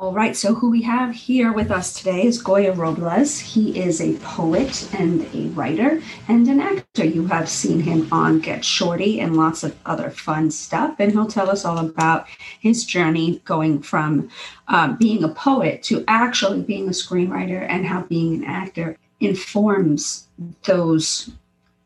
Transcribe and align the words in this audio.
All 0.00 0.12
right, 0.12 0.36
so 0.36 0.54
who 0.54 0.70
we 0.70 0.82
have 0.82 1.12
here 1.12 1.52
with 1.52 1.72
us 1.72 1.92
today 1.92 2.24
is 2.24 2.40
Goya 2.40 2.72
Robles. 2.72 3.40
He 3.40 3.76
is 3.76 4.00
a 4.00 4.16
poet 4.18 4.88
and 4.94 5.26
a 5.34 5.48
writer 5.48 6.00
and 6.28 6.46
an 6.46 6.60
actor. 6.60 7.04
You 7.04 7.26
have 7.26 7.48
seen 7.48 7.80
him 7.80 8.06
on 8.12 8.38
Get 8.38 8.64
Shorty 8.64 9.18
and 9.18 9.36
lots 9.36 9.64
of 9.64 9.76
other 9.84 10.10
fun 10.10 10.52
stuff, 10.52 10.94
and 11.00 11.10
he'll 11.10 11.26
tell 11.26 11.50
us 11.50 11.64
all 11.64 11.78
about 11.78 12.28
his 12.60 12.84
journey 12.84 13.42
going 13.44 13.82
from 13.82 14.30
um, 14.68 14.94
being 14.98 15.24
a 15.24 15.30
poet 15.30 15.82
to 15.84 16.04
actually 16.06 16.62
being 16.62 16.86
a 16.86 16.92
screenwriter 16.92 17.66
and 17.68 17.84
how 17.84 18.02
being 18.02 18.34
an 18.36 18.44
actor 18.44 18.96
informs 19.18 20.28
those 20.62 21.28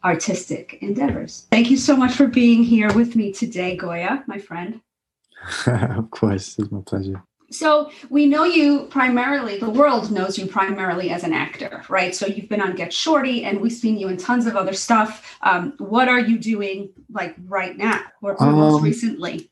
artistic 0.04 0.76
endeavors. 0.82 1.46
Thank 1.50 1.70
you 1.70 1.78
so 1.78 1.96
much 1.96 2.12
for 2.12 2.26
being 2.26 2.62
here 2.62 2.92
with 2.92 3.16
me 3.16 3.32
today, 3.32 3.74
Goya, 3.74 4.22
my 4.26 4.36
friend. 4.36 4.82
of 5.66 6.10
course, 6.10 6.58
it's 6.58 6.70
my 6.70 6.82
pleasure. 6.84 7.22
So 7.52 7.90
we 8.10 8.26
know 8.26 8.44
you 8.44 8.86
primarily, 8.90 9.58
the 9.58 9.70
world 9.70 10.10
knows 10.10 10.38
you 10.38 10.46
primarily 10.46 11.10
as 11.10 11.24
an 11.24 11.32
actor, 11.32 11.84
right? 11.88 12.14
So 12.14 12.26
you've 12.26 12.48
been 12.48 12.60
on 12.60 12.74
Get 12.74 12.92
Shorty 12.92 13.44
and 13.44 13.60
we've 13.60 13.72
seen 13.72 13.98
you 13.98 14.08
in 14.08 14.16
tons 14.16 14.46
of 14.46 14.56
other 14.56 14.72
stuff. 14.72 15.38
Um, 15.42 15.74
what 15.78 16.08
are 16.08 16.20
you 16.20 16.38
doing 16.38 16.90
like 17.10 17.34
right 17.46 17.76
now 17.76 18.00
or, 18.22 18.32
or 18.32 18.48
um, 18.48 18.54
most 18.56 18.82
recently? 18.82 19.50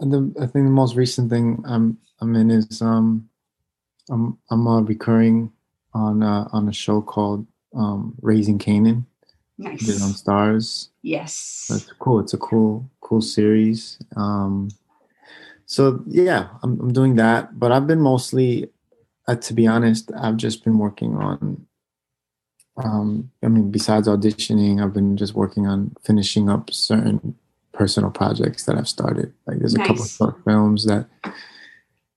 The, 0.00 0.34
I 0.40 0.46
think 0.46 0.66
the 0.66 0.70
most 0.70 0.96
recent 0.96 1.30
thing 1.30 1.62
I'm, 1.66 1.98
I'm 2.20 2.34
in 2.34 2.50
is 2.50 2.82
um, 2.82 3.28
I'm, 4.10 4.38
I'm 4.50 4.66
uh, 4.66 4.80
recurring 4.80 5.52
on, 5.92 6.22
uh, 6.22 6.48
on 6.52 6.68
a 6.68 6.72
show 6.72 7.00
called 7.00 7.46
um, 7.74 8.14
Raising 8.20 8.58
Kanan. 8.58 9.04
Nice. 9.56 9.86
Did 9.86 10.02
on 10.02 10.10
Starz. 10.10 10.88
Yes. 11.02 11.66
That's 11.70 11.92
cool. 12.00 12.18
It's 12.18 12.34
a 12.34 12.38
cool, 12.38 12.90
cool 13.00 13.20
series. 13.20 13.98
Um, 14.16 14.70
so 15.66 16.02
yeah 16.06 16.48
I'm, 16.62 16.80
I'm 16.80 16.92
doing 16.92 17.16
that 17.16 17.58
but 17.58 17.72
i've 17.72 17.86
been 17.86 18.00
mostly 18.00 18.70
uh, 19.28 19.36
to 19.36 19.54
be 19.54 19.66
honest 19.66 20.10
i've 20.18 20.36
just 20.36 20.64
been 20.64 20.78
working 20.78 21.16
on 21.16 21.66
um, 22.76 23.30
i 23.42 23.48
mean 23.48 23.70
besides 23.70 24.08
auditioning 24.08 24.82
i've 24.82 24.92
been 24.92 25.16
just 25.16 25.34
working 25.34 25.66
on 25.66 25.94
finishing 26.02 26.48
up 26.48 26.72
certain 26.72 27.34
personal 27.72 28.10
projects 28.10 28.64
that 28.64 28.76
i've 28.76 28.88
started 28.88 29.32
like 29.46 29.58
there's 29.58 29.74
nice. 29.74 29.84
a 29.84 29.88
couple 29.88 30.02
of 30.02 30.10
short 30.10 30.44
films 30.44 30.84
that 30.86 31.06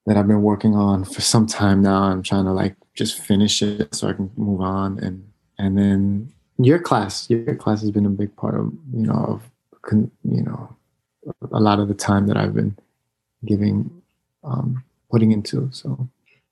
that 0.05 0.17
i've 0.17 0.27
been 0.27 0.41
working 0.41 0.75
on 0.75 1.03
for 1.03 1.21
some 1.21 1.45
time 1.45 1.81
now 1.81 2.03
i'm 2.03 2.23
trying 2.23 2.45
to 2.45 2.52
like 2.52 2.75
just 2.95 3.19
finish 3.19 3.61
it 3.61 3.93
so 3.93 4.08
i 4.08 4.14
can 4.14 4.30
move 4.36 4.61
on 4.61 4.99
and 4.99 5.27
and 5.58 5.77
then 5.77 6.31
your 6.58 6.80
class 6.80 7.30
your 7.30 7.55
class 7.55 7.81
has 7.81 7.91
been 7.91 8.05
a 8.05 8.09
big 8.09 8.36
part 8.36 8.55
of 8.55 8.71
you 8.93 9.05
know 9.05 9.14
of 9.14 9.52
you 10.23 10.41
know 10.43 10.75
a 11.52 11.59
lot 11.59 11.80
of 11.80 11.88
the 11.88 11.93
time 11.93 12.27
that 12.27 12.38
i've 12.38 12.53
been 12.53 12.75
giving 13.47 13.89
um, 14.43 14.83
putting 15.11 15.31
into 15.31 15.69
so. 15.71 16.07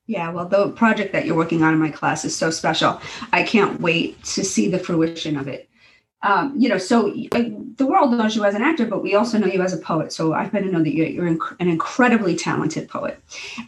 Yeah 0.06 0.30
well 0.30 0.46
the 0.46 0.70
project 0.70 1.12
that 1.12 1.26
you're 1.26 1.36
working 1.36 1.62
on 1.62 1.72
in 1.72 1.80
my 1.80 1.90
class 1.90 2.24
is 2.24 2.36
so 2.36 2.50
special. 2.50 3.00
I 3.32 3.42
can't 3.42 3.80
wait 3.80 4.22
to 4.24 4.44
see 4.44 4.68
the 4.68 4.78
fruition 4.78 5.36
of 5.36 5.48
it. 5.48 5.68
Um, 6.22 6.54
you 6.56 6.68
know 6.68 6.78
so 6.78 7.12
I, 7.32 7.54
the 7.76 7.86
world 7.86 8.12
knows 8.12 8.34
you 8.34 8.44
as 8.44 8.54
an 8.54 8.62
actor 8.62 8.86
but 8.86 9.02
we 9.02 9.14
also 9.14 9.38
know 9.38 9.46
you 9.46 9.62
as 9.62 9.72
a 9.72 9.78
poet. 9.78 10.12
So 10.12 10.32
I've 10.32 10.46
happen 10.46 10.64
to 10.64 10.72
know 10.72 10.82
that 10.82 10.94
you're, 10.94 11.06
you're 11.06 11.30
inc- 11.30 11.56
an 11.60 11.68
incredibly 11.68 12.36
talented 12.36 12.88
poet. 12.88 13.20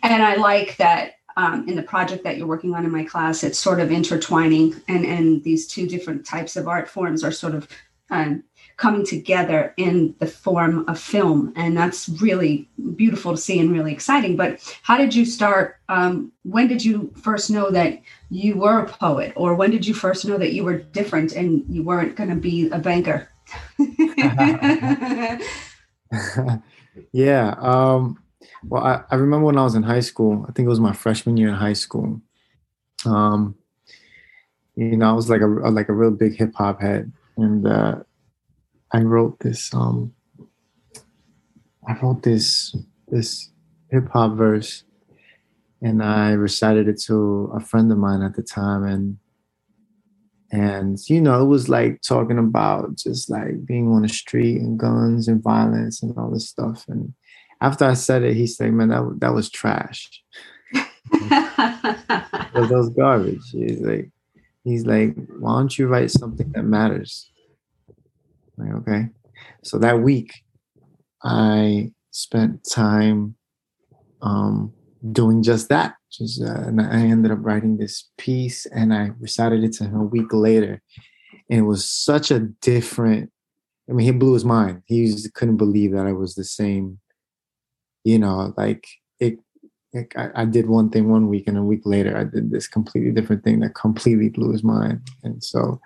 And 0.03 0.23
i 0.23 0.37
like 0.37 0.77
that 0.79 1.15
um, 1.37 1.69
in 1.69 1.77
the 1.77 1.83
project 1.83 2.25
that 2.25 2.37
you're 2.37 2.49
working 2.49 2.75
on 2.75 2.85
in 2.85 2.91
my 2.91 3.05
class 3.05 3.45
it's 3.45 3.59
sort 3.59 3.79
of 3.79 3.93
intertwining 3.93 4.75
and 4.89 5.05
and 5.05 5.45
these 5.45 5.67
two 5.69 5.87
different 5.87 6.27
types 6.27 6.57
of 6.57 6.67
art 6.67 6.89
forms 6.89 7.23
are 7.23 7.31
sort 7.31 7.55
of 7.55 7.69
um, 8.11 8.43
coming 8.79 9.05
together 9.05 9.75
in 9.77 10.15
the 10.21 10.27
form 10.27 10.89
of 10.89 10.99
film. 10.99 11.53
And 11.57 11.77
that's 11.77 12.09
really 12.09 12.69
beautiful 12.95 13.33
to 13.33 13.37
see 13.37 13.59
and 13.59 13.73
really 13.73 13.93
exciting. 13.93 14.37
But 14.37 14.61
how 14.83 14.97
did 14.97 15.15
you 15.15 15.27
start? 15.27 15.77
Um, 15.89 16.33
when 16.45 16.69
did 16.69 16.85
you 16.85 17.13
first 17.21 17.51
know 17.51 17.71
that 17.71 18.01
you 18.31 18.57
were 18.57 18.79
a 18.79 18.89
poet? 18.89 19.33
Or 19.37 19.55
when 19.55 19.71
did 19.71 19.87
you 19.87 19.95
first 19.95 20.25
know 20.25 20.39
that 20.39 20.53
you 20.53 20.65
were 20.65 20.79
different 20.79 21.33
and 21.33 21.65
you 21.69 21.83
weren't 21.83 22.17
going 22.17 22.31
to 22.31 22.37
be 22.37 22.71
a 22.71 22.79
banker? 22.79 23.29
yeah. 27.13 27.55
Um, 27.59 28.23
well, 28.65 28.85
I, 28.85 29.03
I, 29.11 29.17
remember 29.17 29.47
when 29.47 29.59
I 29.59 29.65
was 29.65 29.75
in 29.75 29.83
high 29.83 30.01
school, 30.01 30.47
I 30.49 30.53
think 30.53 30.67
it 30.67 30.71
was 30.71 30.81
my 30.81 30.93
freshman 30.93 31.37
year 31.37 31.49
in 31.49 31.55
high 31.55 31.73
school. 31.73 32.21
Um, 33.05 33.57
you 34.77 34.97
know, 34.97 35.11
I 35.11 35.13
was 35.13 35.29
like 35.29 35.41
a 35.41 35.47
like 35.47 35.89
a 35.89 35.93
real 35.93 36.11
big 36.13 36.37
hip 36.37 36.55
hop 36.55 36.81
head, 36.81 37.11
and 37.37 37.67
uh, 37.67 38.03
I 38.93 39.01
wrote 39.01 39.39
this 39.41 39.73
um 39.75 40.13
I 41.87 41.99
wrote 42.01 42.23
this 42.23 42.77
this 43.09 43.51
hip 43.91 44.09
hop 44.13 44.37
verse 44.37 44.85
and 45.81 46.03
I 46.03 46.33
recited 46.33 46.89
it 46.89 47.01
to 47.03 47.53
a 47.55 47.61
friend 47.61 47.91
of 47.93 47.99
mine 47.99 48.23
at 48.23 48.35
the 48.35 48.43
time 48.43 48.85
and 48.85 49.19
and 50.51 50.99
you 51.09 51.21
know 51.21 51.43
it 51.43 51.47
was 51.47 51.69
like 51.69 52.01
talking 52.01 52.39
about 52.39 52.97
just 52.97 53.31
like 53.31 53.67
being 53.67 53.89
on 53.89 54.03
the 54.03 54.09
street 54.09 54.61
and 54.61 54.79
guns 54.79 55.29
and 55.29 55.43
violence 55.43 56.03
and 56.03 56.17
all 56.17 56.31
this 56.31 56.49
stuff 56.49 56.85
and 56.89 57.13
after 57.61 57.85
I 57.85 57.95
said 57.95 58.23
it 58.23 58.35
he 58.35 58.47
said 58.47 58.73
man 58.73 58.89
that 58.89 59.17
that 59.21 59.35
was 59.35 59.51
trash. 59.51 60.23
That 62.55 62.71
was 62.71 62.89
garbage. 62.91 63.51
He's 63.53 63.81
like 63.81 64.11
he's 64.65 64.85
like 64.85 65.15
why 65.39 65.59
don't 65.59 65.79
you 65.79 65.87
write 65.87 66.11
something 66.11 66.51
that 66.53 66.65
matters 66.65 67.31
like, 68.59 68.75
okay. 68.75 69.09
So 69.63 69.79
that 69.79 70.01
week, 70.01 70.43
I 71.23 71.93
spent 72.11 72.69
time 72.69 73.37
um, 74.23 74.73
doing 75.13 75.43
just 75.43 75.69
that. 75.69 75.95
Just, 76.11 76.43
uh, 76.43 76.63
and 76.67 76.81
I 76.81 77.03
ended 77.03 77.31
up 77.31 77.39
writing 77.43 77.77
this 77.77 78.09
piece 78.17 78.67
and 78.67 78.95
I 78.95 79.11
recited 79.21 79.63
it 79.63 79.73
to 79.75 79.85
him 79.85 79.97
a 79.97 80.05
week 80.05 80.33
later. 80.33 80.83
And 81.51 81.61
it 81.61 81.63
was 81.63 81.89
such 81.89 82.31
a 82.31 82.41
different, 82.41 83.31
I 83.89 83.93
mean, 83.93 84.07
he 84.07 84.13
blew 84.13 84.35
his 84.35 84.45
mind. 84.45 84.83
He 84.87 85.15
couldn't 85.35 85.57
believe 85.57 85.93
that 85.93 86.07
I 86.07 86.13
was 86.13 86.35
the 86.35 86.45
same, 86.45 86.99
you 88.05 88.19
know, 88.19 88.55
like 88.57 88.87
it, 89.21 89.39
like 89.95 90.15
I, 90.17 90.31
I, 90.35 90.45
did 90.45 90.69
one 90.69 90.91
thing 90.91 91.09
one 91.09 91.29
week 91.29 91.47
and 91.47 91.57
a 91.57 91.63
week 91.63 91.83
later 91.85 92.17
I 92.17 92.25
did 92.25 92.51
this 92.51 92.69
completely 92.69 93.11
different 93.13 93.45
thing 93.45 93.61
that 93.61 93.75
completely 93.75 94.29
blew 94.29 94.53
his 94.53 94.65
mind. 94.65 95.01
And 95.25 95.43
so 95.43 95.81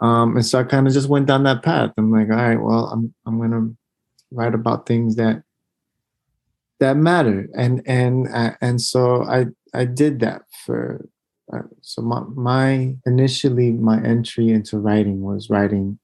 um, 0.00 0.36
and 0.36 0.44
so 0.44 0.60
I 0.60 0.64
kind 0.64 0.86
of 0.86 0.92
just 0.92 1.08
went 1.08 1.26
down 1.26 1.44
that 1.44 1.62
path. 1.62 1.92
I'm 1.96 2.10
like, 2.10 2.28
all 2.30 2.36
right, 2.36 2.60
well, 2.60 2.86
I'm 2.86 3.14
I'm 3.24 3.40
gonna 3.40 3.70
write 4.30 4.54
about 4.54 4.86
things 4.86 5.16
that 5.16 5.42
that 6.80 6.96
matter, 6.96 7.48
and 7.56 7.82
and 7.86 8.28
uh, 8.32 8.52
and 8.60 8.80
so 8.80 9.22
I 9.24 9.46
I 9.74 9.84
did 9.84 10.20
that 10.20 10.42
for. 10.64 11.08
Uh, 11.52 11.62
so 11.80 12.02
my 12.02 12.20
my 12.34 12.96
initially 13.06 13.70
my 13.70 14.02
entry 14.02 14.50
into 14.50 14.78
writing 14.78 15.20
was 15.20 15.48
writing 15.48 15.96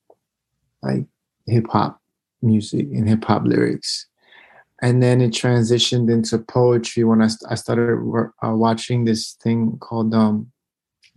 like 0.82 1.04
hip 1.46 1.66
hop 1.68 2.00
music 2.40 2.86
and 2.92 3.08
hip 3.08 3.24
hop 3.24 3.42
lyrics, 3.44 4.06
and 4.80 5.02
then 5.02 5.20
it 5.20 5.32
transitioned 5.32 6.10
into 6.10 6.38
poetry 6.38 7.04
when 7.04 7.20
I 7.20 7.28
I 7.50 7.56
started 7.56 7.98
uh, 8.42 8.54
watching 8.54 9.04
this 9.04 9.36
thing 9.42 9.76
called 9.80 10.14
um, 10.14 10.50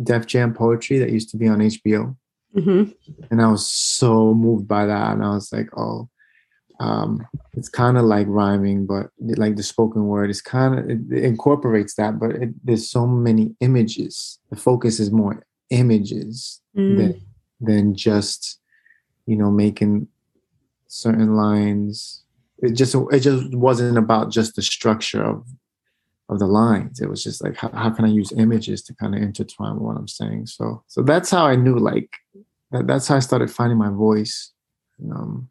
Def 0.03 0.25
Jam 0.25 0.53
Poetry 0.53 0.97
that 0.99 1.11
used 1.11 1.29
to 1.29 1.37
be 1.37 1.47
on 1.47 1.59
HBO 1.59 2.17
Mm-hmm. 2.55 2.91
And 3.31 3.41
I 3.41 3.47
was 3.49 3.69
so 3.69 4.33
moved 4.33 4.67
by 4.67 4.85
that. 4.85 5.13
And 5.13 5.23
I 5.23 5.29
was 5.29 5.51
like, 5.51 5.69
oh, 5.77 6.09
um, 6.79 7.25
it's 7.53 7.69
kind 7.69 7.97
of 7.97 8.05
like 8.05 8.27
rhyming, 8.27 8.85
but 8.85 9.07
like 9.19 9.55
the 9.55 9.63
spoken 9.63 10.07
word 10.07 10.29
is 10.29 10.41
kind 10.41 10.77
of, 10.77 10.89
it, 10.89 10.99
it, 11.11 11.23
incorporates 11.23 11.95
that, 11.95 12.19
but 12.19 12.31
it, 12.31 12.49
there's 12.63 12.89
so 12.89 13.07
many 13.07 13.55
images. 13.61 14.39
The 14.49 14.57
focus 14.57 14.99
is 14.99 15.11
more 15.11 15.45
images 15.69 16.61
mm. 16.75 16.97
than, 16.97 17.21
than 17.61 17.95
just, 17.95 18.59
you 19.25 19.37
know, 19.37 19.51
making 19.51 20.07
certain 20.87 21.35
lines. 21.35 22.23
It 22.59 22.73
just, 22.73 22.95
it 23.11 23.19
just 23.19 23.53
wasn't 23.53 23.97
about 23.97 24.31
just 24.31 24.55
the 24.55 24.61
structure 24.61 25.23
of 25.23 25.45
of 26.29 26.39
the 26.39 26.47
lines. 26.47 26.99
It 26.99 27.09
was 27.09 27.23
just 27.23 27.43
like 27.43 27.55
how, 27.55 27.69
how 27.69 27.89
can 27.89 28.05
I 28.05 28.09
use 28.09 28.31
images 28.31 28.81
to 28.83 28.95
kind 28.95 29.15
of 29.15 29.21
intertwine 29.21 29.79
what 29.79 29.97
I'm 29.97 30.07
saying. 30.07 30.47
So 30.47 30.83
so 30.87 31.01
that's 31.01 31.29
how 31.29 31.45
I 31.45 31.55
knew 31.55 31.77
like 31.77 32.09
that, 32.71 32.87
that's 32.87 33.07
how 33.07 33.15
I 33.15 33.19
started 33.19 33.51
finding 33.51 33.77
my 33.77 33.89
voice. 33.89 34.51
Um, 35.11 35.49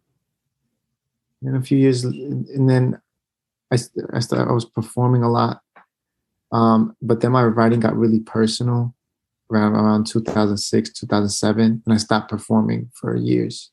and 1.42 1.56
a 1.56 1.62
few 1.62 1.76
years, 1.76 2.04
and 2.04 2.68
then 2.68 3.00
I 3.70 3.76
I, 4.12 4.20
started, 4.20 4.48
I 4.48 4.52
was 4.52 4.64
performing 4.64 5.22
a 5.22 5.30
lot. 5.30 5.60
Um, 6.52 6.96
but 7.02 7.20
then 7.20 7.32
my 7.32 7.44
writing 7.44 7.80
got 7.80 7.96
really 7.96 8.20
personal 8.20 8.94
around 9.50 9.74
around 9.74 10.06
2006 10.06 10.90
2007 10.90 11.82
and 11.84 11.94
i 11.94 11.98
stopped 11.98 12.30
performing 12.30 12.90
for 12.94 13.14
years 13.14 13.70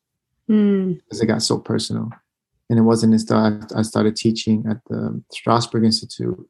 mm. 0.49 0.97
because 0.97 1.21
it 1.21 1.27
got 1.27 1.41
so 1.41 1.57
personal 1.57 2.09
and 2.71 2.79
it 2.79 2.83
wasn't 2.83 3.13
until 3.13 3.67
I 3.75 3.81
started 3.81 4.15
teaching 4.15 4.63
at 4.69 4.77
the 4.87 5.21
strasberg 5.35 5.83
institute 5.83 6.49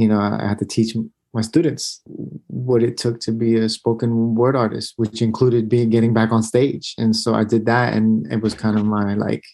you 0.00 0.08
know, 0.08 0.18
I 0.18 0.48
had 0.48 0.58
to 0.58 0.64
teach 0.64 0.96
my 1.32 1.42
students 1.42 2.00
what 2.48 2.82
it 2.82 2.96
took 2.96 3.20
to 3.20 3.32
be 3.32 3.56
a 3.56 3.68
spoken 3.68 4.34
word 4.34 4.56
artist, 4.56 4.94
which 4.96 5.22
included 5.22 5.68
being 5.68 5.90
getting 5.90 6.12
back 6.12 6.32
on 6.32 6.42
stage. 6.42 6.94
And 6.98 7.14
so 7.14 7.34
I 7.34 7.44
did 7.44 7.66
that, 7.66 7.94
and 7.94 8.30
it 8.32 8.42
was 8.42 8.54
kind 8.54 8.78
of 8.78 8.84
my 8.84 9.14
like 9.14 9.44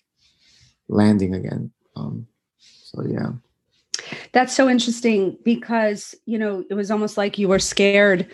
landing 0.88 1.34
again. 1.34 1.72
Um, 1.96 2.26
so 2.58 3.02
yeah. 3.06 3.32
That's 4.32 4.54
so 4.54 4.68
interesting 4.68 5.36
because, 5.44 6.14
you 6.26 6.38
know, 6.38 6.64
it 6.70 6.74
was 6.74 6.90
almost 6.90 7.16
like 7.16 7.38
you 7.38 7.48
were 7.48 7.58
scared 7.58 8.30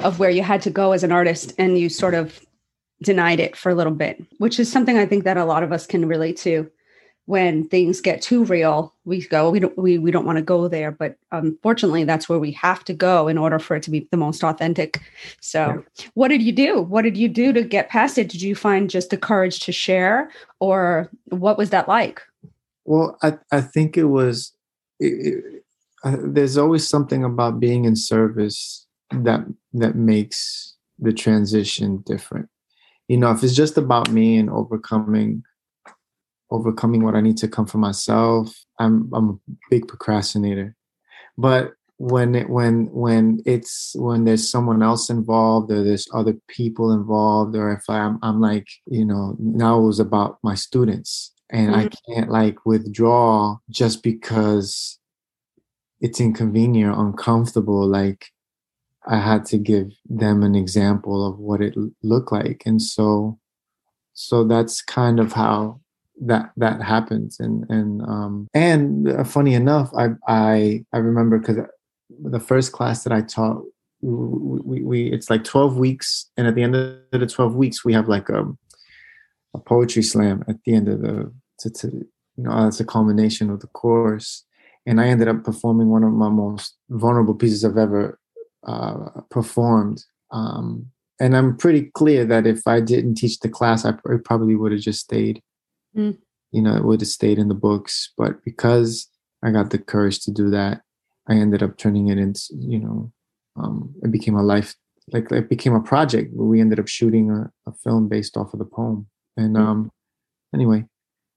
of 0.00 0.18
where 0.18 0.30
you 0.30 0.42
had 0.42 0.62
to 0.62 0.70
go 0.70 0.92
as 0.92 1.02
an 1.02 1.10
artist 1.10 1.52
and 1.58 1.78
you 1.78 1.88
sort 1.88 2.14
of 2.14 2.40
denied 3.02 3.40
it 3.40 3.56
for 3.56 3.70
a 3.70 3.74
little 3.74 3.92
bit, 3.94 4.24
which 4.38 4.60
is 4.60 4.70
something 4.70 4.96
I 4.96 5.06
think 5.06 5.24
that 5.24 5.36
a 5.36 5.44
lot 5.44 5.62
of 5.62 5.72
us 5.72 5.86
can 5.86 6.06
relate 6.06 6.36
to. 6.38 6.70
When 7.28 7.68
things 7.68 8.00
get 8.00 8.22
too 8.22 8.44
real, 8.44 8.94
we 9.04 9.26
go, 9.26 9.50
we 9.50 9.60
don't, 9.60 9.76
we, 9.76 9.98
we 9.98 10.10
don't 10.10 10.24
want 10.24 10.36
to 10.36 10.42
go 10.42 10.66
there. 10.66 10.90
But 10.90 11.18
unfortunately, 11.30 12.04
that's 12.04 12.26
where 12.26 12.38
we 12.38 12.52
have 12.52 12.84
to 12.84 12.94
go 12.94 13.28
in 13.28 13.36
order 13.36 13.58
for 13.58 13.76
it 13.76 13.82
to 13.82 13.90
be 13.90 14.08
the 14.10 14.16
most 14.16 14.42
authentic. 14.42 15.02
So, 15.42 15.84
yeah. 15.98 16.06
what 16.14 16.28
did 16.28 16.42
you 16.42 16.52
do? 16.52 16.80
What 16.80 17.02
did 17.02 17.18
you 17.18 17.28
do 17.28 17.52
to 17.52 17.62
get 17.62 17.90
past 17.90 18.16
it? 18.16 18.30
Did 18.30 18.40
you 18.40 18.54
find 18.54 18.88
just 18.88 19.10
the 19.10 19.18
courage 19.18 19.60
to 19.60 19.72
share, 19.72 20.30
or 20.58 21.10
what 21.26 21.58
was 21.58 21.68
that 21.68 21.86
like? 21.86 22.22
Well, 22.86 23.18
I, 23.22 23.36
I 23.52 23.60
think 23.60 23.98
it 23.98 24.04
was, 24.04 24.54
it, 24.98 25.34
it, 25.34 25.64
uh, 26.04 26.16
there's 26.20 26.56
always 26.56 26.88
something 26.88 27.24
about 27.24 27.60
being 27.60 27.84
in 27.84 27.96
service 27.96 28.86
that 29.10 29.44
that 29.72 29.96
makes 29.96 30.76
the 30.98 31.12
transition 31.12 32.02
different 32.06 32.48
you 33.08 33.16
know 33.16 33.30
if 33.30 33.42
it's 33.42 33.54
just 33.54 33.78
about 33.78 34.10
me 34.10 34.36
and 34.36 34.50
overcoming 34.50 35.42
overcoming 36.50 37.02
what 37.04 37.14
i 37.14 37.20
need 37.20 37.36
to 37.36 37.48
come 37.48 37.66
for 37.66 37.78
myself. 37.78 38.54
I'm 38.78 39.10
i'm 39.12 39.30
a 39.30 39.52
big 39.70 39.88
procrastinator. 39.88 40.74
But 41.36 41.72
when 41.98 42.34
it 42.34 42.48
when 42.48 42.86
when 42.86 43.40
it's 43.44 43.94
when 43.96 44.24
there's 44.24 44.48
someone 44.48 44.82
else 44.82 45.10
involved 45.10 45.70
or 45.70 45.82
there's 45.82 46.08
other 46.14 46.34
people 46.46 46.92
involved 46.92 47.56
or 47.56 47.72
if 47.72 47.82
i'm, 47.88 48.20
I'm 48.22 48.40
like 48.40 48.68
you 48.86 49.04
know 49.04 49.36
now 49.40 49.80
it 49.80 49.86
was 49.86 49.98
about 49.98 50.38
my 50.44 50.54
students 50.54 51.32
and 51.50 51.74
mm-hmm. 51.74 51.80
i 51.80 52.14
can't 52.14 52.30
like 52.30 52.64
withdraw 52.64 53.56
just 53.68 54.04
because 54.04 55.00
it's 56.00 56.20
inconvenient 56.20 56.96
or 56.96 57.04
uncomfortable 57.04 57.84
like 57.84 58.30
I 59.08 59.18
had 59.18 59.46
to 59.46 59.58
give 59.58 59.92
them 60.04 60.42
an 60.42 60.54
example 60.54 61.26
of 61.26 61.38
what 61.38 61.62
it 61.62 61.74
looked 62.02 62.30
like, 62.30 62.62
and 62.66 62.80
so 62.80 63.38
so 64.12 64.44
that's 64.44 64.82
kind 64.82 65.18
of 65.18 65.32
how 65.32 65.80
that 66.26 66.50
that 66.56 66.82
happens. 66.82 67.38
And 67.40 67.64
and 67.68 68.02
um, 68.02 68.48
and 68.54 69.08
uh, 69.08 69.24
funny 69.24 69.54
enough, 69.54 69.90
I 69.96 70.08
I 70.26 70.84
I 70.92 70.98
remember 70.98 71.38
because 71.38 71.58
the 72.10 72.40
first 72.40 72.72
class 72.72 73.04
that 73.04 73.12
I 73.12 73.20
taught, 73.22 73.62
we, 74.00 74.60
we, 74.64 74.82
we 74.82 75.12
it's 75.12 75.30
like 75.30 75.44
twelve 75.44 75.76
weeks, 75.76 76.30
and 76.36 76.46
at 76.46 76.54
the 76.54 76.62
end 76.62 76.76
of 76.76 76.98
the 77.12 77.26
twelve 77.26 77.54
weeks, 77.54 77.84
we 77.84 77.92
have 77.92 78.08
like 78.08 78.28
a 78.28 78.46
a 79.54 79.58
poetry 79.58 80.02
slam 80.02 80.44
at 80.48 80.56
the 80.64 80.74
end 80.74 80.88
of 80.88 81.00
the 81.00 81.32
to, 81.60 81.70
to 81.70 81.88
you 82.36 82.44
know 82.44 82.52
as 82.52 82.80
a 82.80 82.84
culmination 82.84 83.50
of 83.50 83.60
the 83.60 83.66
course 83.68 84.44
and 84.88 85.02
I 85.02 85.08
ended 85.08 85.28
up 85.28 85.44
performing 85.44 85.90
one 85.90 86.02
of 86.02 86.14
my 86.14 86.30
most 86.30 86.78
vulnerable 86.88 87.34
pieces 87.34 87.62
I've 87.62 87.76
ever 87.76 88.18
uh, 88.66 89.20
performed. 89.30 90.02
Um, 90.30 90.86
and 91.20 91.36
I'm 91.36 91.58
pretty 91.58 91.90
clear 91.92 92.24
that 92.24 92.46
if 92.46 92.66
I 92.66 92.80
didn't 92.80 93.16
teach 93.16 93.40
the 93.40 93.50
class, 93.50 93.84
I 93.84 93.92
probably 94.24 94.56
would 94.56 94.72
have 94.72 94.80
just 94.80 95.00
stayed. 95.00 95.42
Mm. 95.98 96.18
You 96.52 96.62
know, 96.62 96.76
it 96.76 96.84
would 96.84 97.00
have 97.00 97.08
stayed 97.08 97.38
in 97.38 97.48
the 97.48 97.54
books. 97.54 98.12
But 98.16 98.44
because 98.44 99.08
I 99.42 99.50
got 99.50 99.70
the 99.70 99.78
courage 99.78 100.20
to 100.20 100.30
do 100.30 100.50
that, 100.50 100.82
I 101.28 101.34
ended 101.34 101.62
up 101.62 101.76
turning 101.76 102.08
it 102.08 102.18
into, 102.18 102.40
you 102.56 102.78
know, 102.78 103.12
um, 103.56 103.94
it 104.02 104.10
became 104.10 104.36
a 104.36 104.42
life, 104.42 104.74
like 105.12 105.30
it 105.32 105.48
became 105.48 105.74
a 105.74 105.82
project 105.82 106.32
where 106.32 106.46
we 106.46 106.60
ended 106.60 106.78
up 106.78 106.88
shooting 106.88 107.30
a, 107.30 107.50
a 107.68 107.72
film 107.72 108.08
based 108.08 108.36
off 108.36 108.52
of 108.52 108.60
the 108.60 108.64
poem. 108.64 109.08
And 109.36 109.56
mm. 109.56 109.60
um, 109.60 109.90
anyway, 110.54 110.84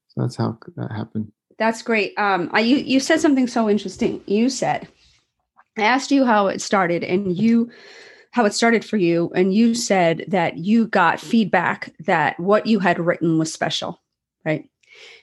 so 0.08 0.22
that's 0.22 0.36
how 0.36 0.58
that 0.76 0.92
happened. 0.92 1.32
That's 1.58 1.82
great. 1.82 2.18
Um, 2.18 2.50
I, 2.52 2.60
you, 2.60 2.76
you 2.76 3.00
said 3.00 3.20
something 3.20 3.46
so 3.46 3.68
interesting. 3.68 4.22
You 4.26 4.48
said, 4.48 4.88
I 5.78 5.82
asked 5.82 6.10
you 6.10 6.24
how 6.24 6.48
it 6.48 6.60
started, 6.60 7.02
and 7.02 7.36
you 7.36 7.70
how 8.32 8.44
it 8.44 8.52
started 8.52 8.84
for 8.84 8.98
you, 8.98 9.30
and 9.34 9.54
you 9.54 9.74
said 9.74 10.24
that 10.28 10.58
you 10.58 10.86
got 10.86 11.20
feedback 11.20 11.94
that 12.00 12.38
what 12.38 12.66
you 12.66 12.78
had 12.78 12.98
written 12.98 13.38
was 13.38 13.52
special, 13.52 14.01
right? 14.44 14.68